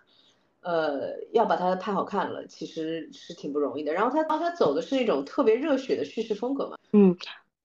[0.66, 3.94] 呃，要把它拍好看了，其实是挺不容易的。
[3.94, 6.76] 然后他，他走的是那种特别热血的叙事风格嘛。
[6.92, 7.16] 嗯。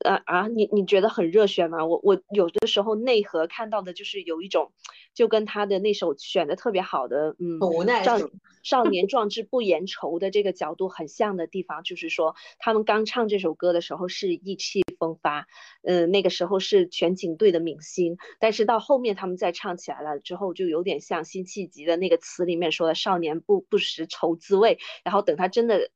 [0.05, 1.85] 啊啊，你你觉得很热血吗？
[1.85, 4.73] 我我有的时候内核看到的就是有一种，
[5.15, 8.19] 就跟他的那首选的特别好的，嗯，无奈少
[8.63, 15.47] 少年壮志不言愁的这个角度很像的地方，就是说他们刚唱这首歌的时候是意气风发，
[15.83, 25.91] 嗯，那个时候是全警队的明星，但是到后面他们再唱起来了之后，就有点像辛弃疾的那个词里面说的“少年不不识愁滋味”，然后等他真的。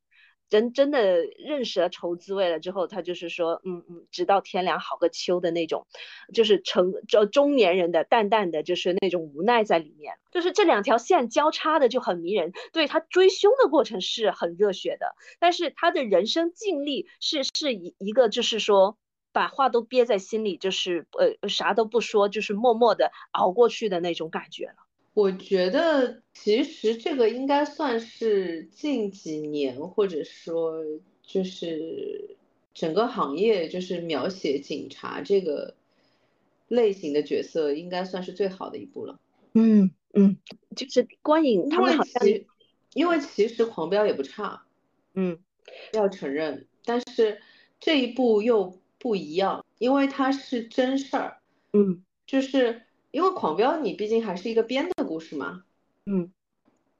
[0.54, 5.84] 真真的认识了愁滋味了之后，他就是说，嗯嗯，直到天凉好个秋的那种，
[6.32, 12.52] 就是成中中年人的淡淡的就是那种无奈在里面，就是这两条线交叉的就很迷人。
[12.72, 18.96] 对他追凶的过程是很热血的，但是他的人生经历是是一一个就是说
[19.32, 24.83] 把话都憋在心里，就是呃啥都不说，就是默默的熬过去的那种感觉了。
[25.14, 30.82] 我觉得其实这个应该算是近几年，或者说
[31.22, 32.36] 就是
[32.74, 35.76] 整个行业就是描写警察这个
[36.66, 39.20] 类型的角色，应该算是最好的一部了。
[39.52, 40.36] 嗯嗯，
[40.74, 42.28] 就是观影他们好像
[42.94, 44.64] 因为其实狂飙也不差，
[45.14, 45.38] 嗯，
[45.92, 47.40] 要承认，但是
[47.78, 51.38] 这一部又不一样，因为它是真事儿，
[51.72, 52.82] 嗯，就是。
[53.14, 55.62] 因为狂飙，你毕竟还是一个编的故事吗，
[56.06, 56.32] 嗯，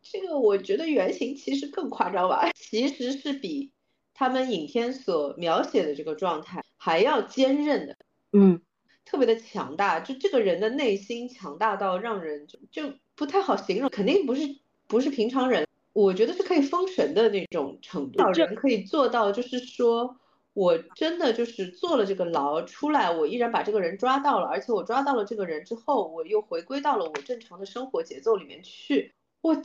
[0.01, 3.73] 这个我觉得原型其实更夸张吧，其实是比
[4.15, 7.97] 他们影片所描写的这个状态还要坚韧的，
[8.33, 8.61] 嗯，
[9.05, 14.43] 特别的强大，就这个人的内心强大到让人就就不太好形容，肯定不是
[14.87, 20.17] 不是平常人，我觉得是可以封神的那种程度，人可以做到，就是说。
[20.55, 29.13] 我真的就是坐了这个牢出来，我依然把这个人抓到了，而且我抓到了这个人之后，我又回归到了我正常的生活节奏里面去。
[29.43, 29.65] 我天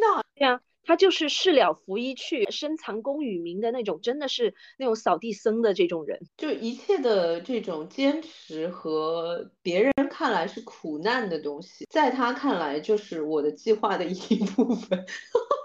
[0.00, 0.22] 呐！
[0.34, 6.20] 对呀，他就是事了拂衣去，深藏功与名的那种，真的是那种扫地僧的这种人。
[6.36, 15.06] 就一切的这种坚持和别人看来是苦难的东西，在他看来就是我的计划的一部分。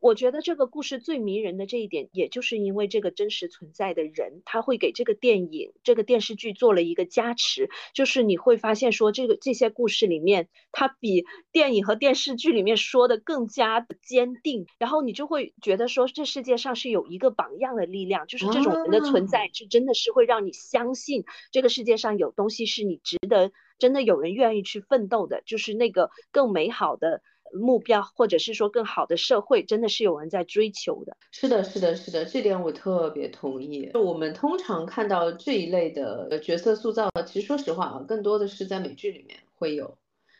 [0.00, 7.68] 我觉得这个故事最迷人的这一点，也就是因为这个真实存在的人，他会给这个电影、这个电视剧做了一个加持。
[7.92, 14.66] 就是你会发现说，这个这些故事里面，它比电影和电视剧里面说的更加的坚定。
[14.78, 27.20] 然后你就会觉得说，这世界上是有一个榜样的力量，就是这种人的存在，是真的是会让你相信这个世界上有东西是你值得，真的有人愿意去奋斗的，就是那个更美好的。
[27.52, 31.16] 目标，或者是说更好的社会，真的是有人在追求的。
[31.30, 33.90] 是的，是的，是的，这点我特别同意。
[33.92, 39.98] 就我们通常看到这一类的角色塑造，其实说实话啊，更多的是在美剧里面会有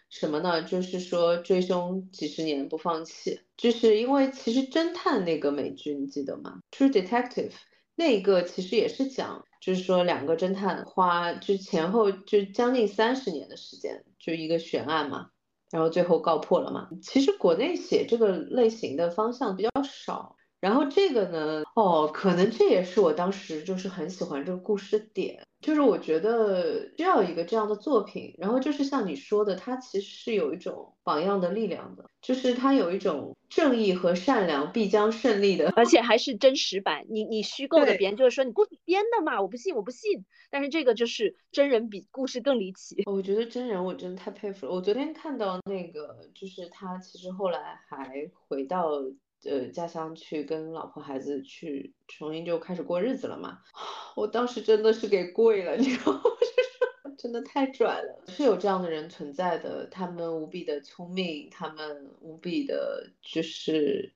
[0.09, 0.63] 什么呢？
[0.63, 7.53] 就是说追凶几十年不放弃，就是因为其实侦探那个美剧你记得吗？True Detective
[7.95, 15.31] 那个其实也是讲，就是说两个侦探花就前后就将近三十年的时间，就一个悬案嘛。
[15.71, 16.89] 然后最后告破了嘛？
[17.03, 20.37] 其实国内写这个类型的方向比较少。
[20.61, 28.35] 然后这个呢，哦，可能这也是我当时就是很喜欢这个故事的点，就是我觉得需要一个这样的作品。
[28.39, 37.05] 然后就是像你说的，它其实是有一种榜样的力量的，就是它有一种正义和善良必将胜利的，而且还是真实版。
[37.09, 40.25] 你你虚构的，别人就是说你故事编的嘛，我不信，我不信。
[40.51, 43.03] 但是这个就是真人比故事更离奇。
[43.07, 44.73] 我觉得真人我真的太佩服了。
[44.73, 48.91] 我昨天看到那个，就是他其实后来还回到。
[49.45, 53.61] 呃，家乡去跟老婆孩子去重新就开始过日子了嘛？
[54.15, 56.21] 我当时真的是给跪了，你知道吗？
[57.17, 64.13] 真的太拽了，是有这样的人存在的，他们无比的聪明，他们无比的就是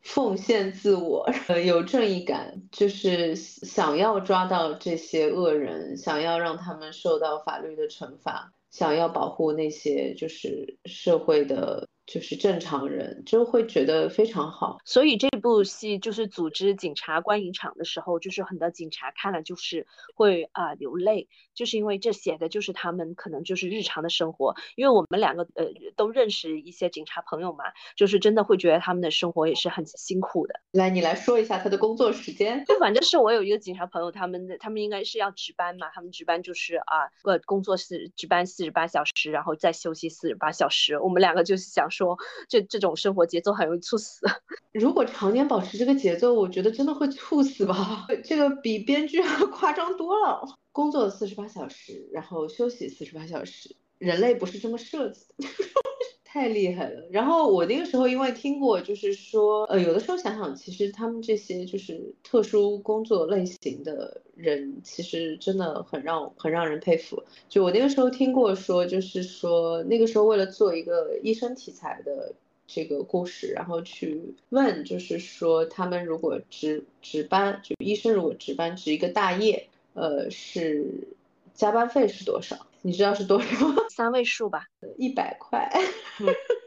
[0.00, 1.28] 奉献自我，
[1.64, 11.88] 有正义感，就是想要抓到这些恶人，想要让他们受到法律的惩罚，想要保护那些就是社会的。
[12.10, 24.54] 就是正常人就会觉得非常好，所以这部戏就是组织警察观影场的时候，就是很多警察看了就是会啊流泪，就是因为这写的就是他们可能就是日常的生活。
[24.74, 30.54] 因为我们两个呃都认识一些警察朋友嘛，就是真的会觉得他们的生活也是很辛苦的。
[30.72, 32.64] 来，你来说一下他的工作时间。
[32.64, 40.98] 就 反正是我有一个警察朋友，他们的他们应该是要值班嘛，他们值班就是啊呃工作是值班四十八小时，然后再休息四十八小时。
[40.98, 41.86] 我们两个就是想。
[41.97, 42.16] 说说
[42.48, 44.24] 这这种生活节奏很容易猝死。
[44.72, 48.06] 如果常年保持这个节奏，我觉得真的会猝死吧。
[48.24, 49.20] 这个比编剧
[49.52, 50.40] 夸张多了。
[50.70, 55.48] 工作四十八小时，然后休息四十八小时，人类不是这么设计的。
[56.30, 57.08] 太厉害了！
[57.10, 67.22] 然后我那个时候因为听过，就是说，呃，有的时候想想，其实他们这些就是特殊工作类型的人，其实真的很让很让人佩服。
[67.48, 72.34] 就我那个时候听过说，就是说那个时候为了做一个医生题材的
[72.66, 79.66] 这个故事，然后去问，就是说他们如果值值班，就医生如果值班值一个大夜。
[79.94, 81.08] 呃，是
[81.54, 82.67] 加班费是多少？
[82.88, 83.76] 你知道是多少吗？
[83.94, 84.64] 三位数吧，
[84.96, 85.70] 一百块。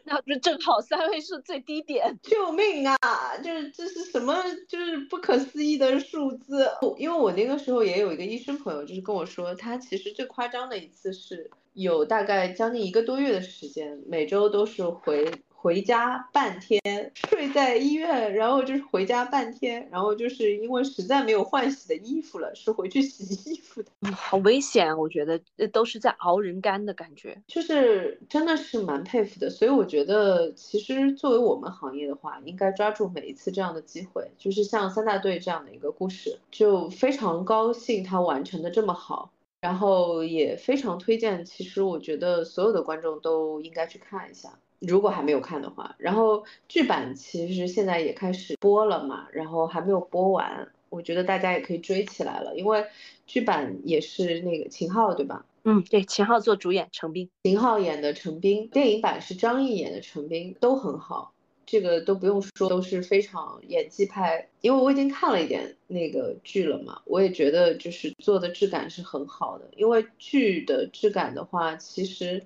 [0.03, 2.19] 那不是正好三位数最低点？
[2.22, 2.97] 救命啊！
[3.43, 4.36] 就是这是什么？
[4.67, 6.69] 就是不可思议的数字。
[6.99, 15.32] 因为我那个时候也有一个医生朋友，就是跟我说，他其实最夸张的一次是有大概将近一个多月的时间，每周都是回。
[15.62, 16.82] 回家半天，
[17.14, 23.91] 睡在医院，然后就是回家半天，然后就是因为实在没有换洗的衣服了，是回去洗衣服的。
[24.12, 25.39] 好危险，我觉得
[25.72, 29.51] 都是在熬人干的感觉，就是真的是蛮佩服的。
[29.51, 41.45] 所以我觉得，其实作为我们行业的话，应该抓住每一次这样的机会，就是像三大队这样的一个故事，就非常高兴他完成的这么好，然后也非常推荐。
[41.45, 44.57] 其实我觉得所有的观众都应该去看一下。
[44.82, 52.84] 如果还没有看的话，然后剧版其实现在也开始播了嘛，然后还没有播完，我觉得大家也可以追起来了，因为
[53.27, 55.45] 剧版也是那个秦昊对吧？
[55.65, 61.32] 嗯，对，秦昊做主演，陈冰，秦昊演的陈冰，电影版是张译演的陈冰，都很好，
[61.67, 64.47] 这个都不用说，都是非常演技派。
[64.61, 72.43] 因为我已经看了一点那个剧了嘛，我也觉得就是做的质感是很好的，因为剧的质感的话，其实。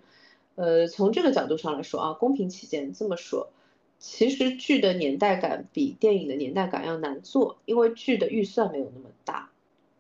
[0.56, 3.50] 呃，从这个角度上来说啊，公平起见这么说，
[4.00, 9.50] 其实剧的年代感比电影的年代感要难做，因为剧的预算没有那么大。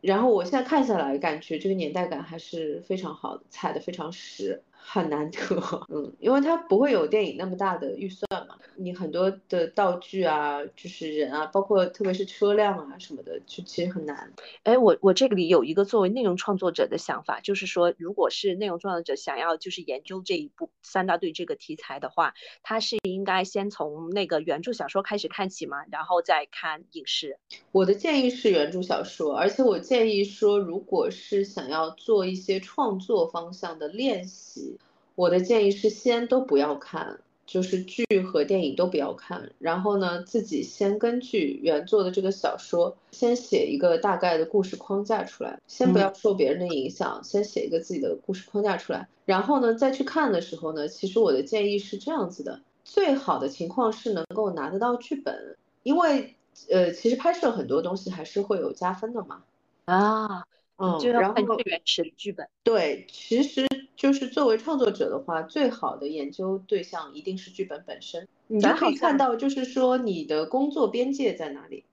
[0.01, 4.61] 然后我现在看下来，感觉这个年代感还是非常好的，踩的非常实。
[4.87, 5.39] 很难得，
[5.89, 14.31] 嗯，因为它不会有电影那么大的预算嘛，你很多的道具啊，就是人啊，包括特别是车辆啊什么的，就其实很难。
[14.63, 25.83] 哎，我我这个里有一个作为内容创作者的想法，就是说，如果是内容创作者想要就是研究这一部三大队这个题材的话，他是应该先从那个原著小说开始看起嘛？
[25.91, 27.39] 然后再看影视？
[27.71, 34.74] 我的建议是原著小说，而且我建议说，如果是想要做一些创作方向的练习。
[35.15, 56.35] 我的建议是先都不要看，就是剧和电影都不要看，然后呢，自己先根据原作的这个小说，先写一个大概的故事框架出来，先不要受别人的影响，先写一个自己的故事框架出来，然后呢，再去看的时候呢，其实我的建议是这样子的，最好的情况是能够拿得到剧本，因为
[56.69, 59.43] 呃，其实拍摄很多东西还是会有加分的嘛。
[59.85, 60.43] 啊，
[60.77, 63.65] 嗯，然后原始的剧本，对，其实。
[63.95, 68.27] 就是作为创作者的话，最好的研究对象一定是剧本本身。
[68.47, 71.85] 你就可以看到，就是说你的工作边界在哪里。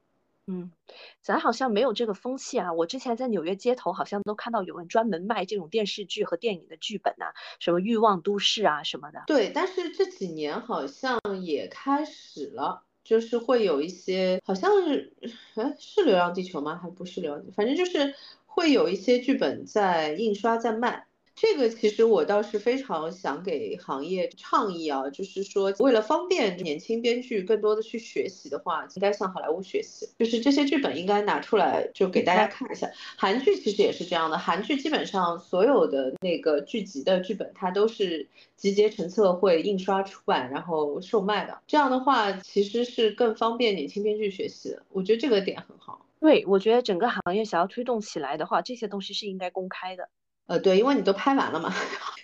[0.49, 0.73] 嗯，
[1.23, 2.73] 咱好像没有这个风气啊。
[2.73, 7.27] 我之前在纽约街头好像都看到有人专门卖这种电视剧和电影的剧本呐，
[7.61, 9.23] 什么《欲望都市》啊什么的。
[9.29, 15.13] 对，但是这几年好像也开始了，就是会有一些，好像是，
[15.55, 16.77] 哎，是《流浪地球》吗？
[16.77, 18.13] 还不是《流浪》，反正就是
[18.45, 21.07] 会有一些剧本在印刷在卖。
[21.35, 32.89] 这个其实我倒是非常想给行业倡议啊，就是说为了方便年轻编剧更多的去学习的话，应该向好莱坞学习，就是这些剧本应该拿出来就给大家看一下。
[33.17, 41.59] 韩剧其实也是这样的，韩剧基本上所有的那个剧集的剧本，它都是集结成册会印刷出版，然后售卖的。
[41.67, 46.07] 这样的话其实是更方便年轻编剧学习的，我觉得这个点很好。
[46.21, 50.09] 对，我觉得整个行业想要推动起来的话，这些东西是应该公开的。
[50.53, 51.75] 呃，对，因为你都拍完了嘛，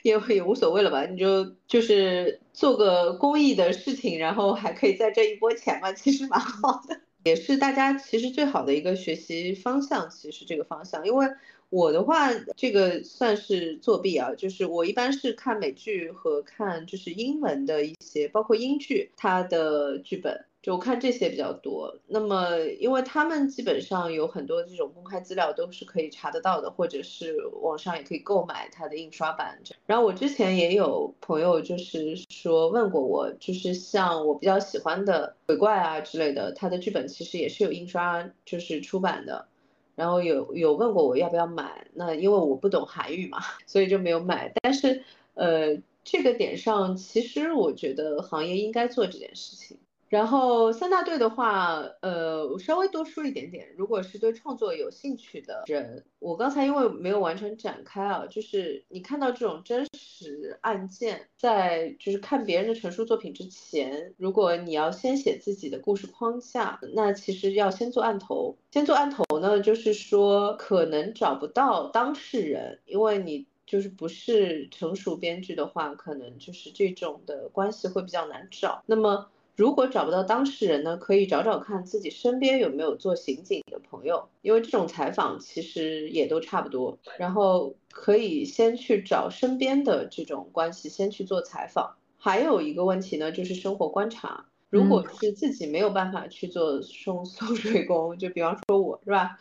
[0.03, 1.07] 也也无所谓了吧？
[1.07, 11.07] 你就就是做个公益的事情，然后还可以在这一波钱嘛，其实蛮好的，也是大家其实最好的一个学习方向，其实这个方向。
[11.07, 11.27] 因为
[11.71, 20.45] 我的话，这个算是作弊啊，就是我一般是看美剧和看就是英文的一些，包括英剧它的剧本。
[20.69, 29.59] 就我看这些比较多，那么因为他们基本上有很多这种公开资料都是可以查得到的，或者是网上也可以购买它的印刷版。
[29.87, 39.49] 然后我之前也有朋友就是说问过我，就是像我比较喜欢的鬼怪啊之类的，它的剧本其实也是有印刷就是出版的，
[39.95, 44.53] 然后有有问过我要不要买，那因为我不懂韩语嘛， 所以就没有买。
[44.61, 45.03] 但是
[45.33, 49.79] 呃这个点上，其实我觉得行业应该做这件事情。
[50.09, 53.69] 然后三大队的话，呃，我稍微多说一点点。
[53.77, 68.57] 如果是对创作有兴趣的人，我刚才因为没有完全展开啊，就是你看到这种真实案件，在就是看别人的成熟作品之前，如果你要先写自己的故事框架，那其实要先做案头。
[68.71, 78.83] 先做案头呢，就是说可能找不到当事人，因为你就是不是成熟编剧的话，可能就是这种的关系会比较难找。
[78.87, 79.29] 那么
[79.59, 86.97] 如果找不到当事人呢，可以找找看自己身边有没有做刑警的朋友，因为这种采访其实也都差不多。
[87.19, 91.97] 然后可以先去找身边的这种关系，先去做采访。
[92.17, 94.47] 还有一个问题呢，就是生活观察。
[94.71, 99.41] 如果是自己没有办法去做送 送水工，就比方说我是吧？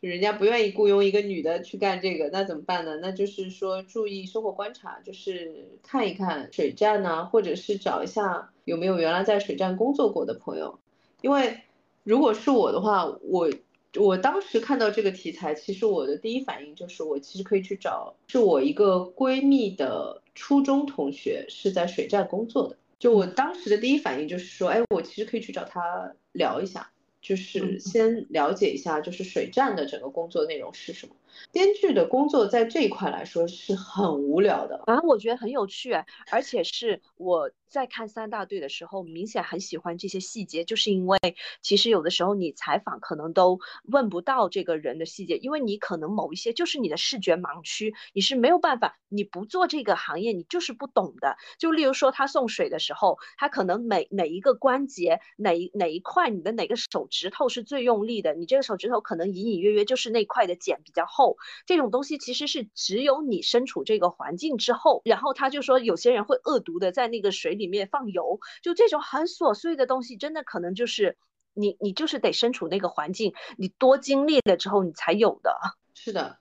[0.00, 2.98] 就人家不愿意雇佣一个女的去干这个，那怎么办呢？
[3.02, 10.78] 那就是说注意生活观察，就是看一看水站呢，或者是找一下有没有原来在水站工作过的朋友。
[11.20, 11.58] 因为
[12.04, 13.50] 如果是我的话，我
[13.96, 22.76] 我当时看到这个题材，其实我的第一反应就是我其实可以去找，是我一个闺蜜的初中同学是在水站工作的。
[23.00, 26.88] 就我当时的第一反应就是说，哎，我其实可以去找他聊一下。
[27.28, 31.14] 就是先了解一下，就是水站的整个工作内容是什么。
[31.52, 35.92] 编剧的工作在这一块来说是很无聊的，反正我觉得很有趣，
[36.30, 37.50] 而且是我。
[37.68, 41.18] 在看三大队的时候，明显很喜欢这些细节，就是因为
[41.60, 51.36] 其实有的时候你采访可能都问不到这个人的细节，因为你可能某一些就是你的视觉盲区，你是没有办法，你不做这个行业，你就是不懂的。
[51.58, 61.27] 就例如说他送水的时候，他可能每哪一个关节哪哪一块，你的哪个手指头是最用力的，你这个手指头可能隐隐约约就是那块的茧比较厚，
[61.66, 67.58] 这种东西其实是只有你身处这个环境之后，然后他就说有些人会恶毒的在那个水。
[67.58, 71.16] 里面放油，就这种很琐碎的东西，真的可能就是
[71.52, 75.58] 你，你就是得身处那个环境，你多经历了之后，你才有的。
[75.92, 76.38] 是的。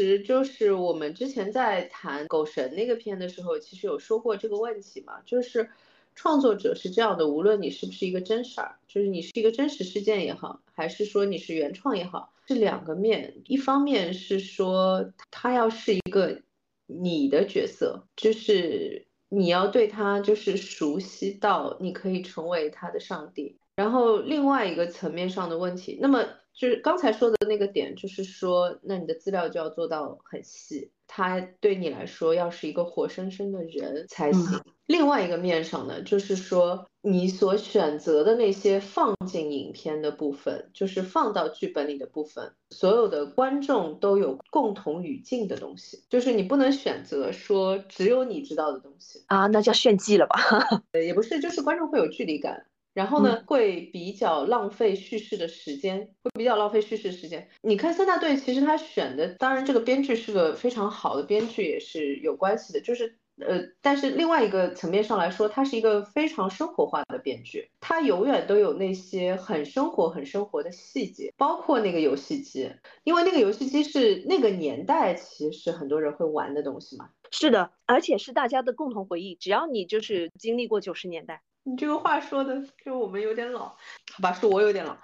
[0.00, 5.68] 其实就是我们之前在谈《狗神》那个片的时候，其实有说过这个问题嘛，就是。
[6.16, 13.36] 创作者是这样的，无论你是不是一个真事儿，就是你是一个真实事件也好，还是说你是原创也好，是两个面。
[13.46, 16.42] 一方面是说他要是一个
[16.86, 23.56] 你的角色，就是你要对他就是熟悉到你可以成为他的上帝。
[23.76, 30.90] 然后另外一个层面上的问题，那么就是刚才说的那个点，就是说那你的资料就要做到很细。
[31.12, 34.60] 他对你来说要是一个活生生的人才行。
[34.86, 50.38] 另外一个面上呢，就是说你所选择的那些放进影片的部分，就是放到剧本里的部分，所有的观众都有共同语境的东西，就是你不能选择说只有你知道的东西啊，那叫炫技了吧？
[50.94, 52.66] 也不是，就是观众会有距离感。
[52.92, 57.48] 然后呢，会比较浪费叙事的时间，会比较浪费叙事时间。
[57.62, 62.80] 你看三大队，其实他选的，当然这个编剧是个非常好的编剧，也是有关系的。
[62.80, 72.70] 就是呃，但是另外一个层面上来说，他是一个非常生活化的编剧，他永远都有那些很生活、很生活的细节，包括那个游戏机，
[73.04, 77.08] 因为那个游戏机是那个年代其实很多人会玩的东西嘛。
[77.30, 81.42] 是的，而且是大家的共同回忆，只要你就是经历过九十年代。
[81.70, 83.76] 你这个话说的，就我们有点老，好
[84.20, 84.98] 吧，是我有点老，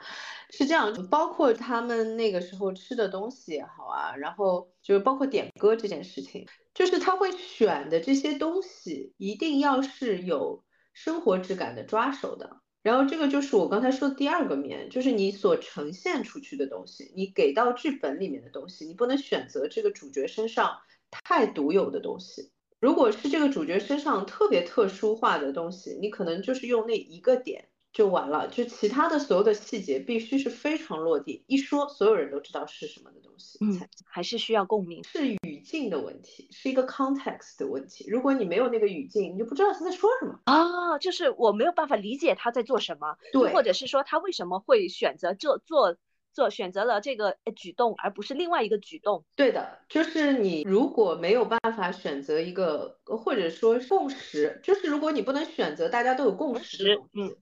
[0.50, 12.58] 是这样，包括他们那个时候吃的东西也好啊，然后就是包括点歌这件事情，就是他会选的这些东西，一定要是有生活质感的抓手的。
[12.82, 20.78] 然后这个就是我刚才说的第二个面，就是你所呈现出去的东西，你给到剧本里面的东西，你不能选择这个主角身上
[21.24, 22.50] 太独有的东西。
[22.78, 33.58] 如果是这个主角身上特别特殊化的东西，你可能就是用那一个点就完了，就其他的所有的细节必须是非常落地，一说所有人都知道是什么的东西。
[33.62, 38.04] 嗯，还是需要共鸣，是语境的问题，是一个 context 的问题。
[38.08, 45.96] 如果你没有那个语境，你就不知道他在说什么啊，就是我没有办法理解他在做什么，对，或者是说他为什么会选择这做。
[46.36, 49.24] 做选择了这个举动，而不是另外一个举动。
[49.34, 57.34] 对的，就是你如果没有办法选择一个，或者说共识，就是如果你不能选择大家都有共识，嗯，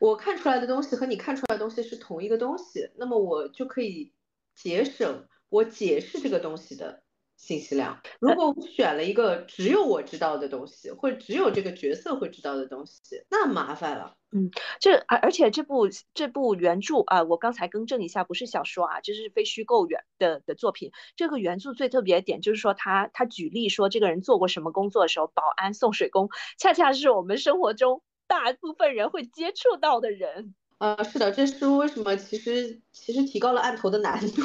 [0.00, 4.12] 我看出来的东西和你看出来的东西是同一个东西，那么我就可以
[4.56, 7.04] 节省我解释这个东西的。
[7.40, 8.00] 信息量。
[8.20, 14.14] 如果我选了一个只有我知道的东西，或者只有这个角色会知道的东西，那麻烦了。
[14.30, 20.92] 嗯，这而而且这部这部原著啊，我刚才更正一下，不是小说啊，这是非虚构原的的作品。
[21.16, 26.28] 这个原著最特别的点就是说，他他举例说这个人做过什么工作的时候，保安、送水工，
[26.58, 30.54] 恰恰是我们生活中大部分人会接触到的人。
[30.78, 32.16] 呃，是的，这是为什么？
[32.16, 34.44] 其实其实提高了案头的难度。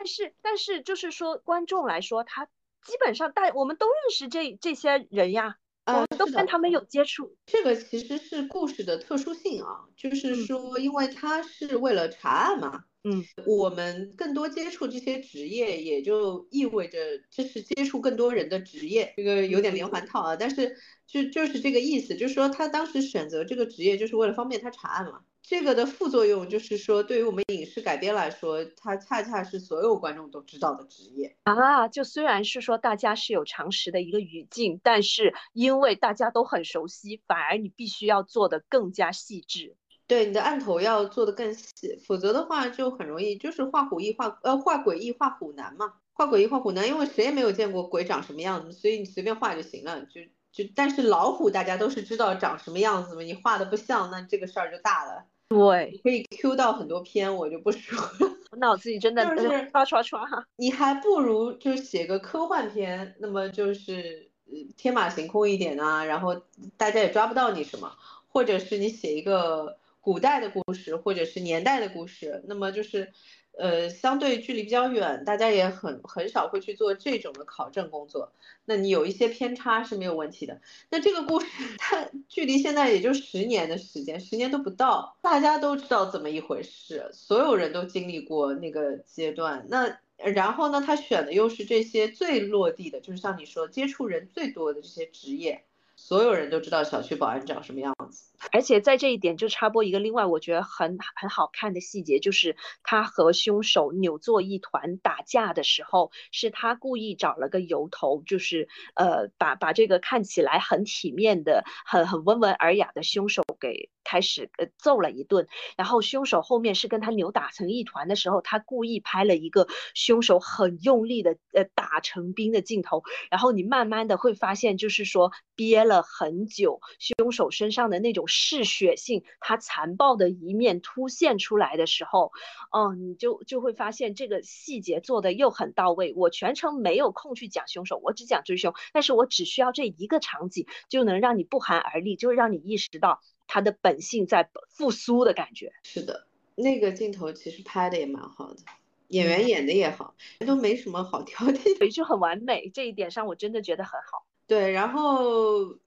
[0.00, 5.56] 但是，但是，就是说，观众来说，他基本上大我们都认识这这些人呀。
[5.84, 7.36] 啊，都跟他们有接触。
[7.46, 12.84] 这个其实是故事的特殊性啊，就是说，因为他是为了查案嘛。
[13.02, 16.98] 嗯，我们更多接触这些职业，也就意味着
[17.30, 19.12] 这是接触更多人的职业。
[19.16, 20.76] 这个有点连环套啊，但是
[21.06, 25.20] 就就是这个意思，就是说他当时选择这个职业，就是为了方便他查案嘛。
[25.50, 31.88] 这个的副作用就是说，对于我们影视改编来说，它恰恰是所有观众都知道的职业啊。
[31.88, 39.74] 就虽然是说大家是有常识的一个语境，但是因为大家都很熟悉，反而你必须要做的更加细致。
[40.06, 50.00] 对你的案头要做的更细，否则的话就很容易就是画虎易画呃画鬼易画虎难嘛，画鬼易画虎难，因为谁也没有见过鬼长什么样子，所以你随便画就行了。
[50.04, 50.20] 就
[50.52, 55.26] 就但是老虎大家都是知道长什么样子嘛，你画的不像，那这个事儿就大了。
[55.50, 58.36] 对，可以 Q 到很多篇，我就不说了。
[58.52, 60.46] 我脑子里真的就是 刷刷刷哈。
[60.56, 64.30] 你还不如就写个科幻片，那么就是
[64.76, 66.40] 天马行空一点啊，然后
[66.76, 67.92] 大家也抓不到你什么，
[68.28, 69.76] 或者是你写一个。
[70.02, 73.12] 古代的故事或者是年代的故事，那么就是，
[73.58, 78.32] 呃，相对距离比较远，大家也很很少会去做这种的考证工作。
[78.64, 80.60] 那你有一些偏差是没有问题的。
[80.90, 81.46] 那这个故事
[81.78, 89.66] 它距离现在也就十年的时间，十年都不到，大家都知道怎么一回事，所有人都经历过那个阶段。
[89.68, 95.64] 那然后呢，他选的又是这些最落地的，就是像你说接触人最多的这些职业。
[96.02, 113.90] 所有人都知道小区保安长什么样子，而且在这一点就插播一个另外我觉得很很好看的细节，就是他和凶手扭作一团打架的时候，是他故意找了个由头，就是呃把把这个看起来很体面的、很很温文尔雅的凶手给。
[114.02, 115.46] 开始呃揍了一顿，
[115.76, 132.32] 然后凶手后面是跟他扭打成一团的时候，他故意拍了一个凶手很用力的呃打成冰的镜头，然后你慢慢的会发现，就是说憋了很久，凶手身上的那种嗜血性，他残暴的一面凸现出来的时候，
[132.72, 136.14] 哦，你就就会发现这个细节做的又很到位。
[136.16, 143.20] 我全程没有空去讲凶手，我只讲追凶，但是我只需要这一个场景就能让你不寒而栗，就让你意识到。
[143.52, 146.24] 他的本性在复苏的感觉，是的，
[146.54, 148.60] 那个镜头其实拍的也蛮好的，
[149.08, 150.14] 演员演的也好，
[150.46, 152.70] 都没什么好挑剔的，就很完美。
[152.72, 154.24] 这一点上我真的觉得很好。
[154.46, 155.78] 对，然后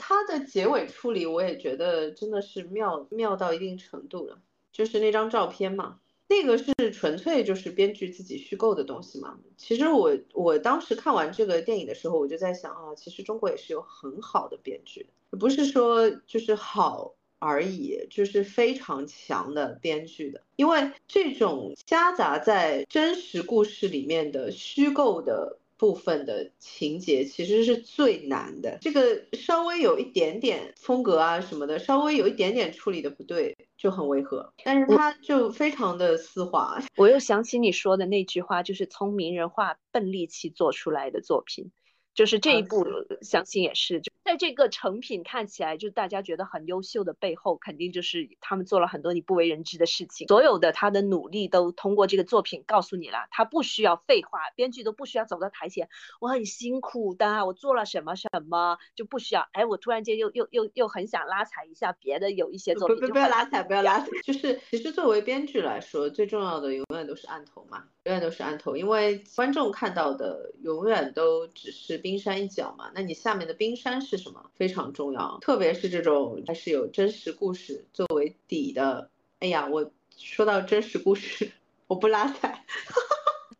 [0.00, 4.40] 他的结尾处理我也觉得真的是妙妙到一定程度了，
[4.72, 6.00] 就是那张照片嘛。
[6.26, 9.38] 那个是纯粹就是编剧自己虚构的东西嘛？
[9.56, 15.06] 其实我我当时看完这个电影的时候，我就在想啊，其实中国也是有很好的编剧，
[15.36, 20.40] 不是说就是好而已，就是非常强的编剧的。
[20.56, 28.78] 因为这种夹杂在真实故事里面的虚构的部分的情节，其实是最难的。
[28.80, 33.56] 这个稍微有一点点风格啊什么的，稍微有一点点处理的不对。
[33.76, 36.82] 就很违和，但是他就非常的丝滑。
[36.96, 41.70] 我又想起你说的那句话，就是聪明人化笨力气做出来的作品。
[42.14, 42.86] 就是这一步，
[43.22, 50.28] 相信也是，就在这个成品看起来就大家觉得很优秀的背后，肯定就是他们做了很多你不为人知的事情。
[50.28, 55.88] 所有的他的努力都通过这个作品告诉你了，他不需要废话，编剧都不需要走到台前，
[56.20, 59.48] 我很辛苦的，我做了什么什么就不需要。
[59.50, 64.06] 哎，我突然间又又又又很想拉踩一下别的有一些作品，不不要拉踩，不要拉踩。
[64.22, 72.03] 就是其实作为编剧来说，最重要的永远都是案头嘛，永远都是案头，因为观众看到的永远都只是。
[72.04, 74.50] 冰山一角嘛，那你下面的冰山是什么？
[74.54, 79.08] 非常重要，特别是这种还是有真实故事作为底的。
[79.40, 81.50] 哎呀，我说到真实故事，
[81.86, 82.62] 我不拉踩。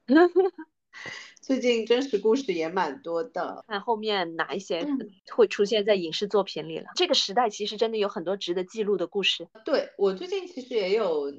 [1.41, 4.87] 最近真实故事也蛮多的，看后面哪一些
[5.35, 6.89] 会出现在影视作品里了。
[6.95, 9.49] 这个时代其实真的有很多值得记录的故事。
[9.65, 11.33] 对我最近其实也有。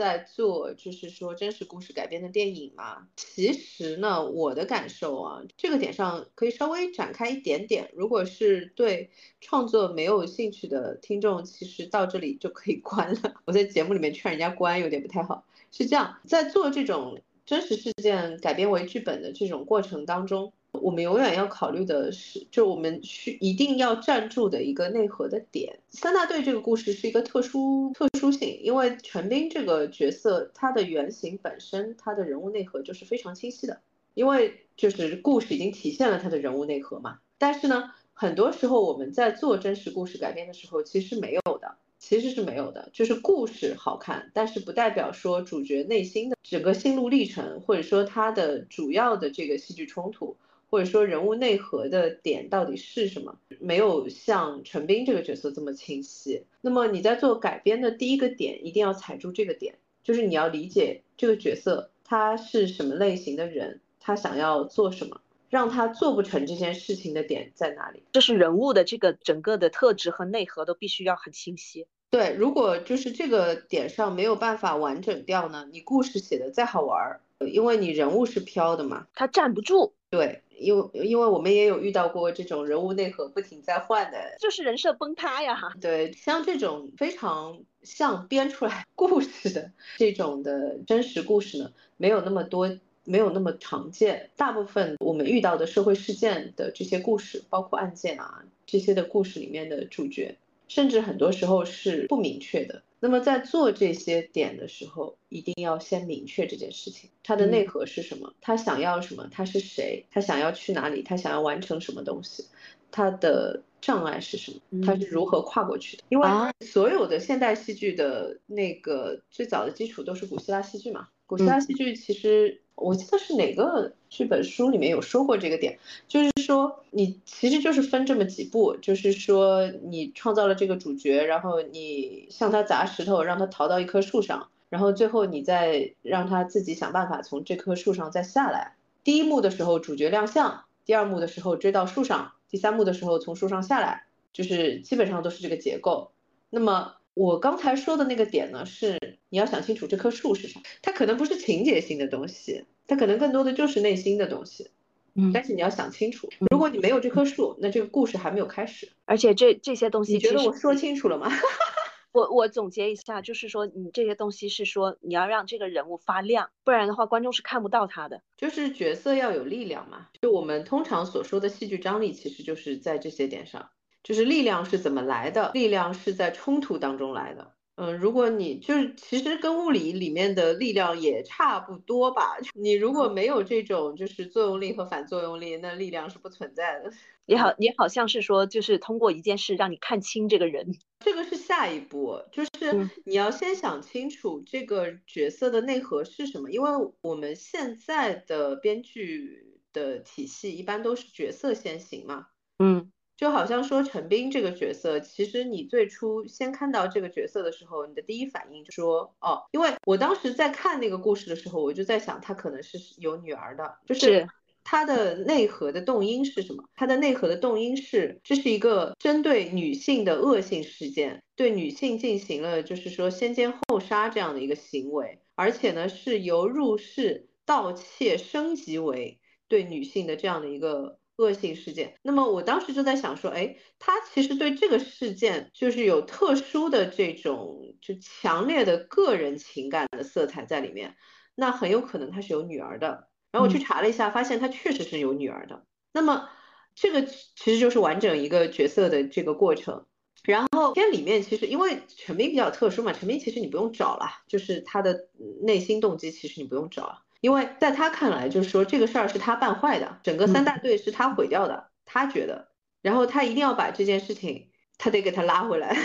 [0.00, 7.90] 在做就是说真实故事改编的电影嘛，其实呢，我的感受啊，这个点上可以稍微展开一点点。
[7.92, 9.10] 如果是对
[9.42, 13.34] 创作没有兴趣的听众，其实到这里就可以 关了。
[13.44, 15.44] 我在节目里面劝人家关有点不太好。
[15.70, 20.54] 是这样，在做这种真实事件改编为剧本的这种过程当中。
[20.72, 25.78] 我们永远要考虑的是，就我们需一定要站住的一个内核的点。
[25.90, 33.80] 三大队这个故事是一个特殊特殊性，因为陈斌这个角色，他的原型本身，他的人物内核就是非常清晰的，
[34.14, 37.18] 因为就是故事已经体现了他的人物内核嘛。
[37.38, 41.76] 但是呢，很多时候我们在做真实故事改编的时候，其实没有的。
[41.98, 50.34] 其实是没有的，就是故事好看，但是不代表说主角内心的整个心路历程，或者说他的主要的这个戏剧冲突，
[50.70, 56.44] 或者说人物内核的点到底是什么，没有像陈斌这个角色这么清晰。
[56.60, 65.20] 那么你在做改编的第一个点，一定要踩住这个点，就是你要理解这个角色他是什么类型的人，他想要做什么。
[65.50, 68.04] 让他做不成这件事情的点在哪里？
[68.12, 71.88] 就是人物的这个整个的特质和内核都必须要很清晰。
[72.08, 79.92] 对，如果就是这个点上没有办法完整掉呢，你故事写的再好玩儿，因为你人物是飘的嘛，他站不住。
[80.10, 85.72] 对，因为因为我们也有遇到过这种人物内核不停在换的，就是人设崩塌呀。
[85.80, 92.78] 对，像这种非常像编出来故事的这种的真实故事呢，没有那么多。
[93.02, 100.36] 没有那么常见，大部分我们遇到的社会事件的这些故事，包括案件啊这些的故事里面的主角，
[100.68, 102.82] 甚至很多时候是不明确的。
[103.00, 112.44] 那么在做这些点的时候，一定要先明确这件事情，它的内核是什么，他想要什么，他是谁，他想要去哪里，他想要完成什么东西，
[112.90, 116.04] 他的障碍是什么，他是如何跨过去的？
[116.10, 116.28] 因为
[116.60, 121.08] 所有的现代戏剧的那个最早的基础都是古希腊戏剧嘛。
[121.30, 125.78] 古希腊戏剧其实，我记得是哪个剧本书里面有说过这个点，
[126.08, 138.74] 就是说你其实就是分这么几步，就是说你创造了这个主角，然后你向他砸石头，让他逃到一棵树上，然后最后你再让他自己想办法从这棵树上再下来。
[139.04, 144.02] 第一幕的时候主角亮相，第二幕的时候追到树上，第三幕的时候从树上下来，
[144.32, 146.10] 就是基本上都是这个结构。
[146.50, 146.94] 那么。
[147.20, 148.98] 我刚才说的那个点呢，是
[149.28, 154.70] 你要想清楚这棵树是啥，它可能不是情节性的东西，它可能更多的就是内心的东西。
[155.14, 158.88] 嗯，但是你要想清楚，如果你没有这棵树，那这个故事还没有开始。
[159.04, 161.30] 而且这这些东西，你觉得我说清楚了吗？
[162.12, 168.22] 我我总结一下，就是说你这些东西是说你要让这个人物发亮，不然的话观众是看不到他的。
[168.38, 173.68] 就是角色要有力量嘛，就我们通常所说的戏剧张力，其实就是在这些点上。
[174.02, 175.50] 就是力量是怎么来的？
[175.52, 177.52] 力量是在冲突当中来的。
[177.76, 182.36] 嗯，如果你就是其实跟物理里面的力量也差不多吧。
[182.54, 186.92] 你如果没有这种就是作用力和反作用力，那力量是不存在的。
[187.24, 190.74] 也好，也好像是说，就是通过一件事让你看清这个人。
[191.02, 196.50] 这个是下一步，就是你要先想清楚这个角色的内核是什么。
[196.50, 196.70] 因为
[197.00, 202.26] 我们现在的编剧的体系一般都是角色先行嘛。
[202.58, 202.92] 嗯。
[203.20, 214.26] 就好像说陈斌这个角色，其实你最初先看到这个角色的时候，你的第一反应就说哦，因为我当时在看那个故事的时候，我就在想他可能是有女儿的，就是
[214.64, 216.64] 他的内核的动因是什么？
[216.74, 230.99] 他的内核的动因是这是一个针对女性的恶性事件，对女性进行了就是说先奸后杀这样的一个行为，而且呢是由入室盗窃升级为对女性的这样的一个。
[231.20, 240.96] 恶性事件，那么我当时就在想说，哎，他其实对这个事件就是有特殊的这种就强烈的个人情感的色彩在里面，
[241.34, 243.08] 那很有可能他是有女儿的。
[243.32, 245.64] 然后我去查了一下，发现他确实是有女儿的。
[245.92, 246.28] 那么
[246.74, 249.84] 这个其实就是完整一个角色的这个过程。
[250.24, 255.08] 然后片里面其实因为陈明比较特殊嘛，陈明其实你不用找了，就是他的
[255.42, 257.02] 内心动机其实你不用找。
[257.20, 262.48] 因为在他看来，就是说这个事儿是他办坏的，整个三大队是他毁掉的，他觉得，
[262.82, 265.76] 然后他一定要把这件事情，他得给他拉回来。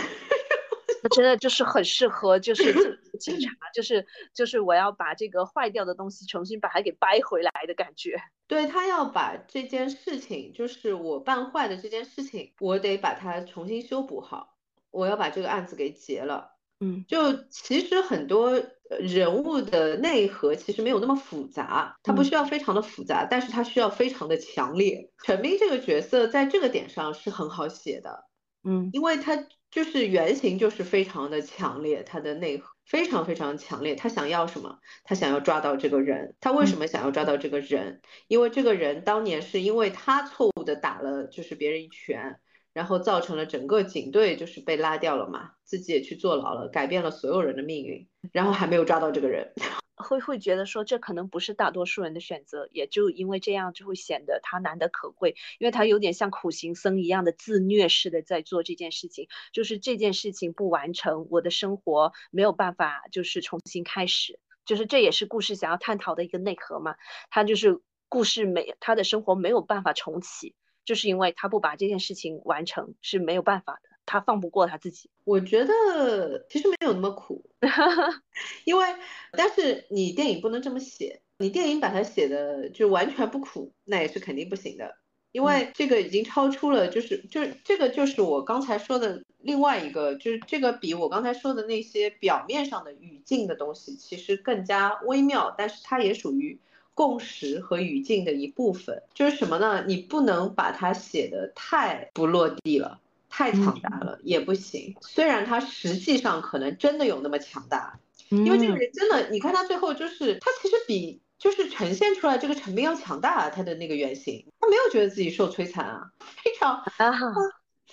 [1.02, 8.20] 他真的就是很适合，就是警 察，就是就是我要把这个坏掉的东西重新把它给掰回来的感觉。
[8.48, 14.56] 对他要把这件事情，就是我办坏的这件事情，我得把它重新修补好，
[14.90, 16.52] 我要把这个案子给结了。
[16.80, 18.60] 嗯，就其实很多
[19.00, 25.10] 人物的内核其实没有那么复杂，它不需要非常的复杂，但是它需要非常的强烈。
[25.24, 28.24] 陈斌这个角色在这个点上是很好写的，
[28.64, 33.94] 嗯，因为他就是原型就是非常的强烈，他的内核非常非常强烈。
[33.96, 34.78] 他想要什么？
[35.04, 36.34] 他想要抓到这个人。
[36.40, 38.00] 他为什么想要抓到这个人？
[38.28, 42.38] 因为这个人当年是因为他错误的打了就是别人一拳。
[42.76, 49.50] 然后造成了整个警队就是被拉掉了嘛，自己也去坐牢了，改变了所有人的命运，然后还没有抓到这个人，
[49.96, 66.96] 会会觉得说这可能不是大多数人的选择，也就因为这样就会显得他难得可贵，因为他有点像苦行僧一样的自虐式的在做这件事情，就是这件事情不完成，我的生活没有办法就是重新开始，就是这也是故事想要探讨的一个内核嘛，
[67.30, 70.54] 他就是故事没他的生活没有办法重启。
[70.86, 73.90] 就是因为他不把这件事情完成是没有办法的。
[74.06, 75.10] 他放不过他自己。
[75.24, 77.50] 我觉得其实没有那么苦，
[78.64, 78.86] 因为
[79.32, 84.96] 但是你电影不能这么写，你电影把它写的就完全不苦，那也是肯定不行的。
[85.32, 96.58] 因为这个已经超出了，就是就是这个就是我刚才说的另外一个，就是这个比我刚才说的那些表面上的语境的东西，其实更加微妙，但是它也属于
[96.96, 99.00] 共识和语境的一部分。
[99.14, 99.84] 就是什么呢？
[99.86, 102.98] 你不能把它写的太不落地了，
[103.30, 104.96] 太强大了也不行。
[105.00, 111.20] 虽然他实际上可能真的有那么强大，因为这个人真的，你看他最后就是他其实比。
[111.38, 117.12] 就是呈现出来这个陈斌要强大，他的那个原型，他没有觉得自己受摧残啊，非常啊，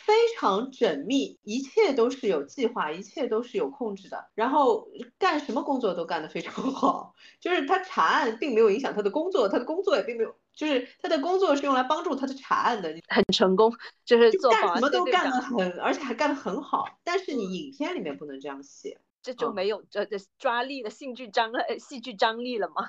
[0.06, 4.88] 非常缜密，一切都是有计划，一切都是有控制的，然后
[5.18, 13.74] 干什么工作都干得非常好， 就是他查案并没有影响他的工作，他的工作也并没有，就是他的工作是用来帮助他的查案的，很成功，
[14.04, 19.00] 就是做干什么都干得很，而且还干得很好，但是你影片里面不能这样写。
[19.22, 22.84] 这就没有这这抓力的戏剧张呃戏剧张力了吗？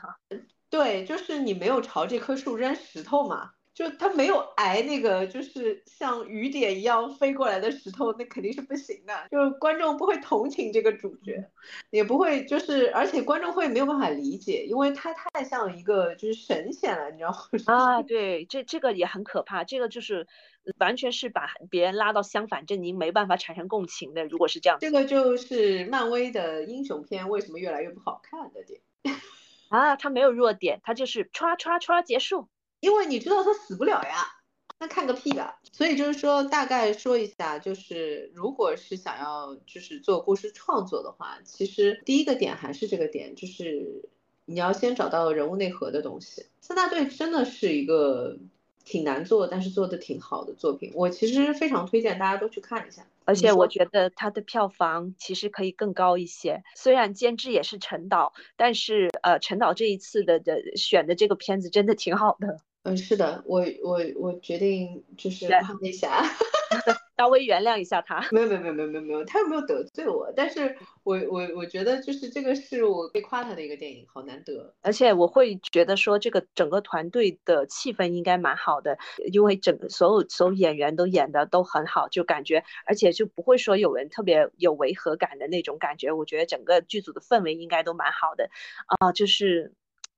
[0.68, 3.52] 对，就是你没有朝这棵树扔石头嘛。
[3.75, 9.12] 就他没有挨那个，就是像雨点一样飞过来的石头，那肯定是不行的。
[9.31, 11.45] 就是观众不会同情这个主角，
[11.91, 17.37] 也不会就是，而且观众会没有办法理解，因为他太像一个就是神仙了，你知道吗？
[17.66, 20.29] 啊，对，这这个也很可怕，这个就是
[20.79, 24.25] 完全是把别人拉到相反阵营，没办法产生共情的。
[24.25, 28.81] 如果是这样，这个就是漫威的英雄片为什么越来越不好看的点。
[29.68, 32.49] 啊，他没有弱点，他就是唰唰唰结束。
[32.85, 34.26] 因为你知道他死不了呀，
[34.78, 35.55] 那看个屁的。
[35.72, 44.05] 所以就是说，大概说一下，就是如果是想要就是做故事创作的话，其实第一个点还是这个点，就是
[44.45, 46.45] 你要先找到人物内核的东西。
[46.61, 48.37] 三大队真的是一个
[48.85, 50.93] 挺难做，但是做的挺好的作品。
[50.95, 53.07] 我其实非常推荐大家都去看一下。
[53.26, 56.62] 而且我觉得它的票房其实可以更高一些。
[56.76, 62.59] 虽然监制也是陈导，但是呃，陈导这一次的的选的这个片子真的挺好的。
[62.85, 66.22] 嗯，是的，我我我决定就是夸一下，
[67.16, 68.28] 稍微原谅一下他。
[68.30, 74.74] 没有没有没有没有没有没有，他又没有得罪我，但是我我我觉得就是这个是我被夸他的一个电影，好难得。
[74.82, 78.99] 而且我会觉得说这个整个团队的气氛应该蛮好的，
[79.32, 86.12] 因为整个所有所有演员都演的都很好，就感觉而且就不会说有人特别有违和感的那种感觉。
[86.12, 88.51] 我觉得整个剧组的氛围应该都蛮好的，
[88.99, 89.72] 啊，就是。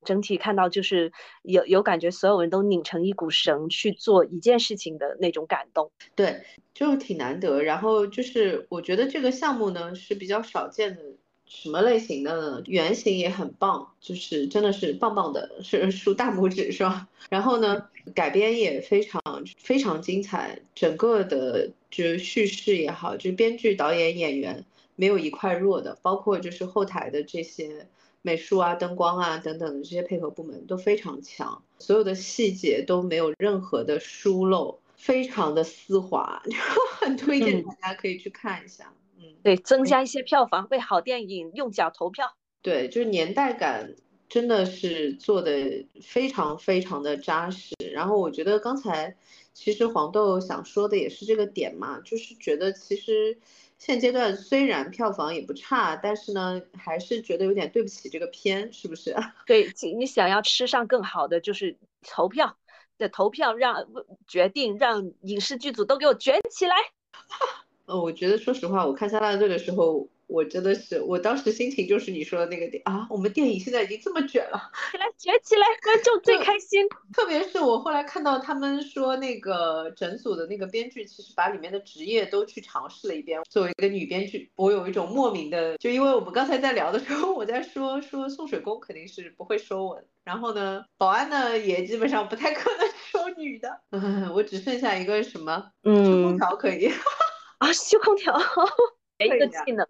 [0.07, 6.43] 整体看到就是有有感觉，所有人都拧成一股绳去做一件事情的那种感动，对，
[6.73, 7.61] 就挺难得。
[7.63, 11.03] 然后就是我觉得这个项目呢是比较少见的，
[11.45, 12.63] 什么类型的呢？
[12.67, 17.09] 原型也很棒，就是真的是棒棒的，是竖大拇指是吧？
[17.29, 19.21] 然后呢，改编也非常
[19.59, 27.89] 非常精彩，整个的就叙事也好，就编剧、导演、演员没有一块弱的，包括就是后台的这些。
[28.27, 36.43] 美术啊、灯光啊等等的这些配合部门都非常强，所有的细节都没有任何的疏漏，非常的丝滑，
[36.99, 38.93] 很推荐大家可以去看一下。
[39.17, 42.35] 嗯，对，增加一些票房，为好电影用脚投票。
[42.63, 43.95] 对，就是年代感
[44.29, 47.77] 真的是做的非常非常的扎实。
[47.93, 49.15] 然后我觉得刚才
[49.55, 53.39] 其实黄豆想说的也是这个点嘛，就是觉得其实。
[53.79, 59.15] 现阶段虽然票房也不差，但是呢，还是觉得有点对不起这个片，是不是？
[59.47, 62.57] 对，你想要吃上更好的，就是投票
[62.99, 63.87] 的投票，让
[64.27, 66.75] 决定让影视剧组都给我卷起来。
[67.87, 70.09] 呃，我觉得说实话，我看《三大队》的时候。
[70.27, 76.87] 我真的是，我当时心情就是你说的那个点啊，我们电影现在已经这么卷了，起 来卷起来，观众最开心。
[77.13, 83.41] 特别是我后来看到他们说那个整组的那个编剧，其实把里面的职业都去尝试了一遍。
[83.49, 96.91] 作为一个女编剧，我有一种莫名的，就因为我们刚才在聊的时候，我在说说送水工肯定是不会收我，然后呢，保安呢也基本上不太可能收女的，嗯， 我只剩下一个什么，嗯，修空调可以，
[97.59, 98.37] 啊，修空调，
[99.19, 99.87] 一个技能。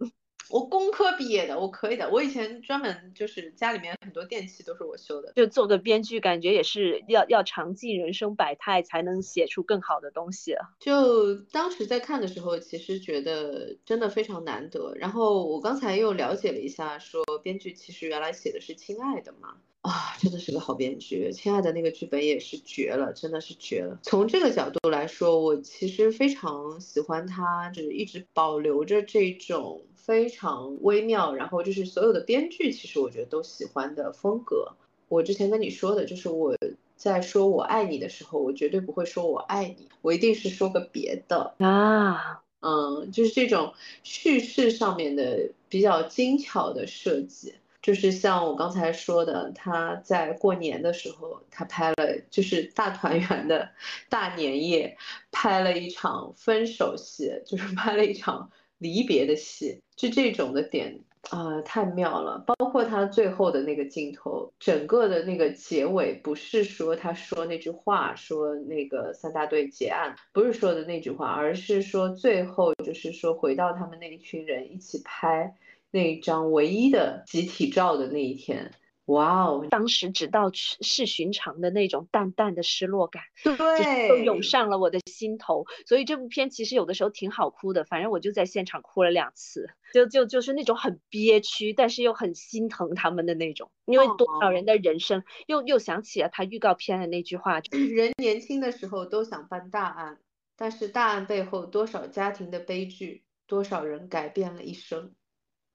[0.50, 2.10] 我工科毕业的，我可以的。
[2.10, 5.32] 我以前专门就是家里面很多电器都是我修的。
[5.34, 10.54] 就做个编剧，感觉也是要要尝尽人生百态，才能写出更好的东西。
[10.78, 14.94] 就当时在看的时候，其实觉得真的非常难得。
[14.96, 19.56] 然后我刚才又了解了一下，说编剧其实原来写的是《亲爱的》嘛。
[19.86, 23.96] 啊，真的是个好编剧，亲爱的那个剧本也是绝了，真的是绝了。
[24.02, 34.72] 从这个角度来说，我其实非常喜欢他，就是一直保留着这种非常微妙，然后就是所有的编剧其实我觉得都喜欢的风格。
[35.08, 36.56] 我之前跟你说的，就是我
[36.96, 42.42] 在说我爱你的时候，我绝对不会说我爱你，我一定是说个别的啊。
[42.58, 43.72] 嗯，就是这种
[44.02, 47.54] 叙事上面的比较精巧的设计。
[47.86, 53.70] 就是像我刚才说的，他在过年的时候，他拍了就是大团圆的
[54.08, 54.96] 大年夜，
[55.30, 60.98] 拍了一场分手戏，就是拍了一场离别的戏，就这种的点
[61.30, 62.42] 啊，太妙了。
[62.44, 75.54] 包括他最后的那个镜头，整个的那个结尾，不是说他说那句话，说那个三大队结案，不是说的那句话，而是说最后就是说回到他们那一群人一起拍。
[75.96, 78.70] 那一张唯一的集体照的那一天，
[79.06, 79.66] 哇哦！
[79.70, 85.64] 当时只道是寻常的那种淡淡的失落感，对，都涌上了我的心头。
[85.86, 93.70] 所以这部片其实有的时候挺好哭的，反正我就在现场哭了两次，就就就是那种很憋屈，但是又很心疼他们的那种。
[93.86, 100.18] 因为多少人的人生，又又想起了他预告片的那句话： 人年轻的时候都想办大案，
[100.58, 105.14] 但是大案背后多少家庭的悲剧，多少人改变了一生。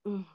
[0.03, 0.25] 嗯，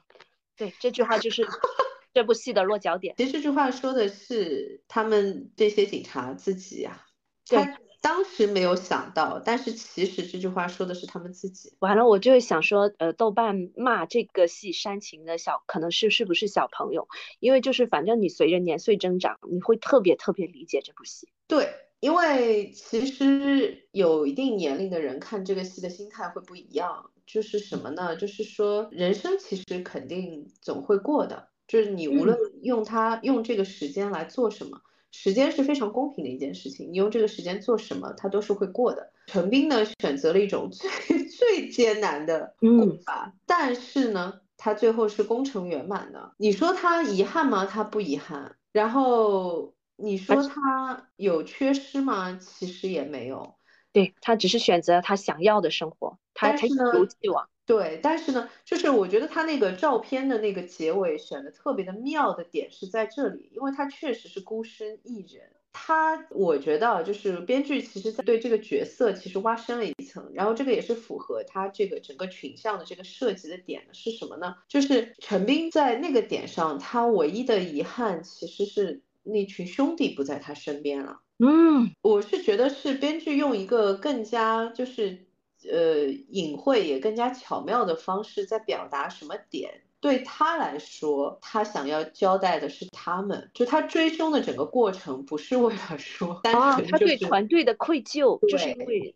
[0.55, 1.45] 对，这句话就是
[2.13, 3.15] 这部戏的落脚点。
[3.17, 7.05] 其实这句话说的是他们这些警察自己呀，
[7.45, 11.75] 他当时没有想到，但是其实这句话说的是他们自己。
[11.79, 17.07] 完了，我就会想说，呃，豆瓣骂这个戏煽情的小，可能是是不是小朋友？
[17.39, 21.27] 因为就是反正你随着年岁增长，你会特别特别理解这部戏。
[21.47, 27.09] 对，因为其实有一定年龄的人看这个戏的心态会不一样。
[27.25, 28.15] 就是什么呢？
[28.15, 31.49] 就是说，人生其实肯定总会过的。
[31.67, 34.79] 就是你无论用它用这个时间来做什么，
[35.11, 36.89] 时间是非常公平的一件事情。
[36.89, 39.11] 你用这个时间做什么，它都是会过的。
[39.25, 40.89] 陈斌呢，选择了一种最
[41.27, 46.31] 最艰难的过法，但是呢，他最后是功成圆满的。
[46.37, 47.65] 你说他遗憾吗？
[47.65, 48.55] 他不遗憾。
[48.71, 52.39] 然后你说他有缺失吗？
[52.39, 53.55] 其实也没有。
[53.91, 57.49] 对他只是选择他想要的生活，他他一如既往。
[57.65, 65.51] 对，但是呢，就是我觉得他那个照片的那个结尾选的特别的妙的点是在这里，因为他确实是孤身一人。
[65.73, 74.55] 他我觉得就是编剧其实在对这个角色其实挖深了一层，然后这个也是符合他这个整个群像的这个设计的点是什么呢？
[74.67, 81.19] 就是陈斌在那个点上，他唯一的遗憾其实是那群兄弟不在他身边了。
[81.39, 85.27] 嗯，我是觉得是编剧用一个更加就是
[85.69, 89.81] 呃隐晦也更加巧妙的方式在表达什么点。
[89.99, 99.15] 对他来说，他想要交代的是他们，就他追凶的整个过程不是为了说，啊，他对团队的愧疚，就是因为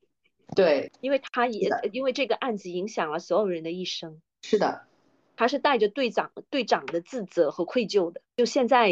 [0.56, 4.22] 对，因为他也因为这个案子影响了所有人的一生。
[4.42, 4.88] 是的。
[5.36, 8.22] 他是带着队长队长的自责和愧疚的。
[8.38, 8.92] 就现在，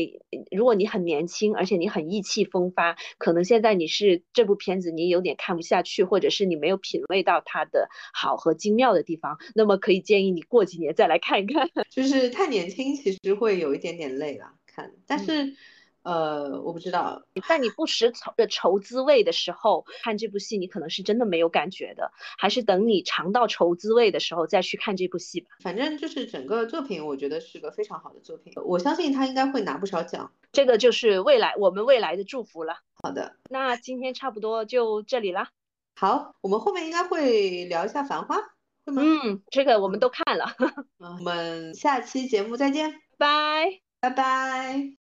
[0.51, 11.69] 如果你很年轻，而且你很意气风发，可能现在你是这部片子你有点看不下去，或者是你没有品味到它的好和精妙的地方，那么可以建议你过几年再来看一看。
[11.89, 15.55] 就是太年轻，其实会有一点点累了看，但是。
[16.03, 25.49] 呃，我不知道，在你不识愁的愁滋味的时候看这部戏，你可能是真的没有感觉的，还是等你尝到愁滋味的时候再去看这部戏吧。
[25.61, 30.31] 反正就是整个作品，我觉得是个非常好的作品，我相信他应该会拿不少奖。
[30.51, 32.77] 这个就是未来我们未来的祝福了。
[33.03, 35.49] 好的，那今天差不多就这里了。
[35.95, 38.37] 好，我们后面应该会聊一下《繁花》，
[38.85, 39.01] 会吗？
[39.05, 40.55] 嗯，这个我们都看了。
[40.97, 44.98] 我们下期节目再见，拜拜拜。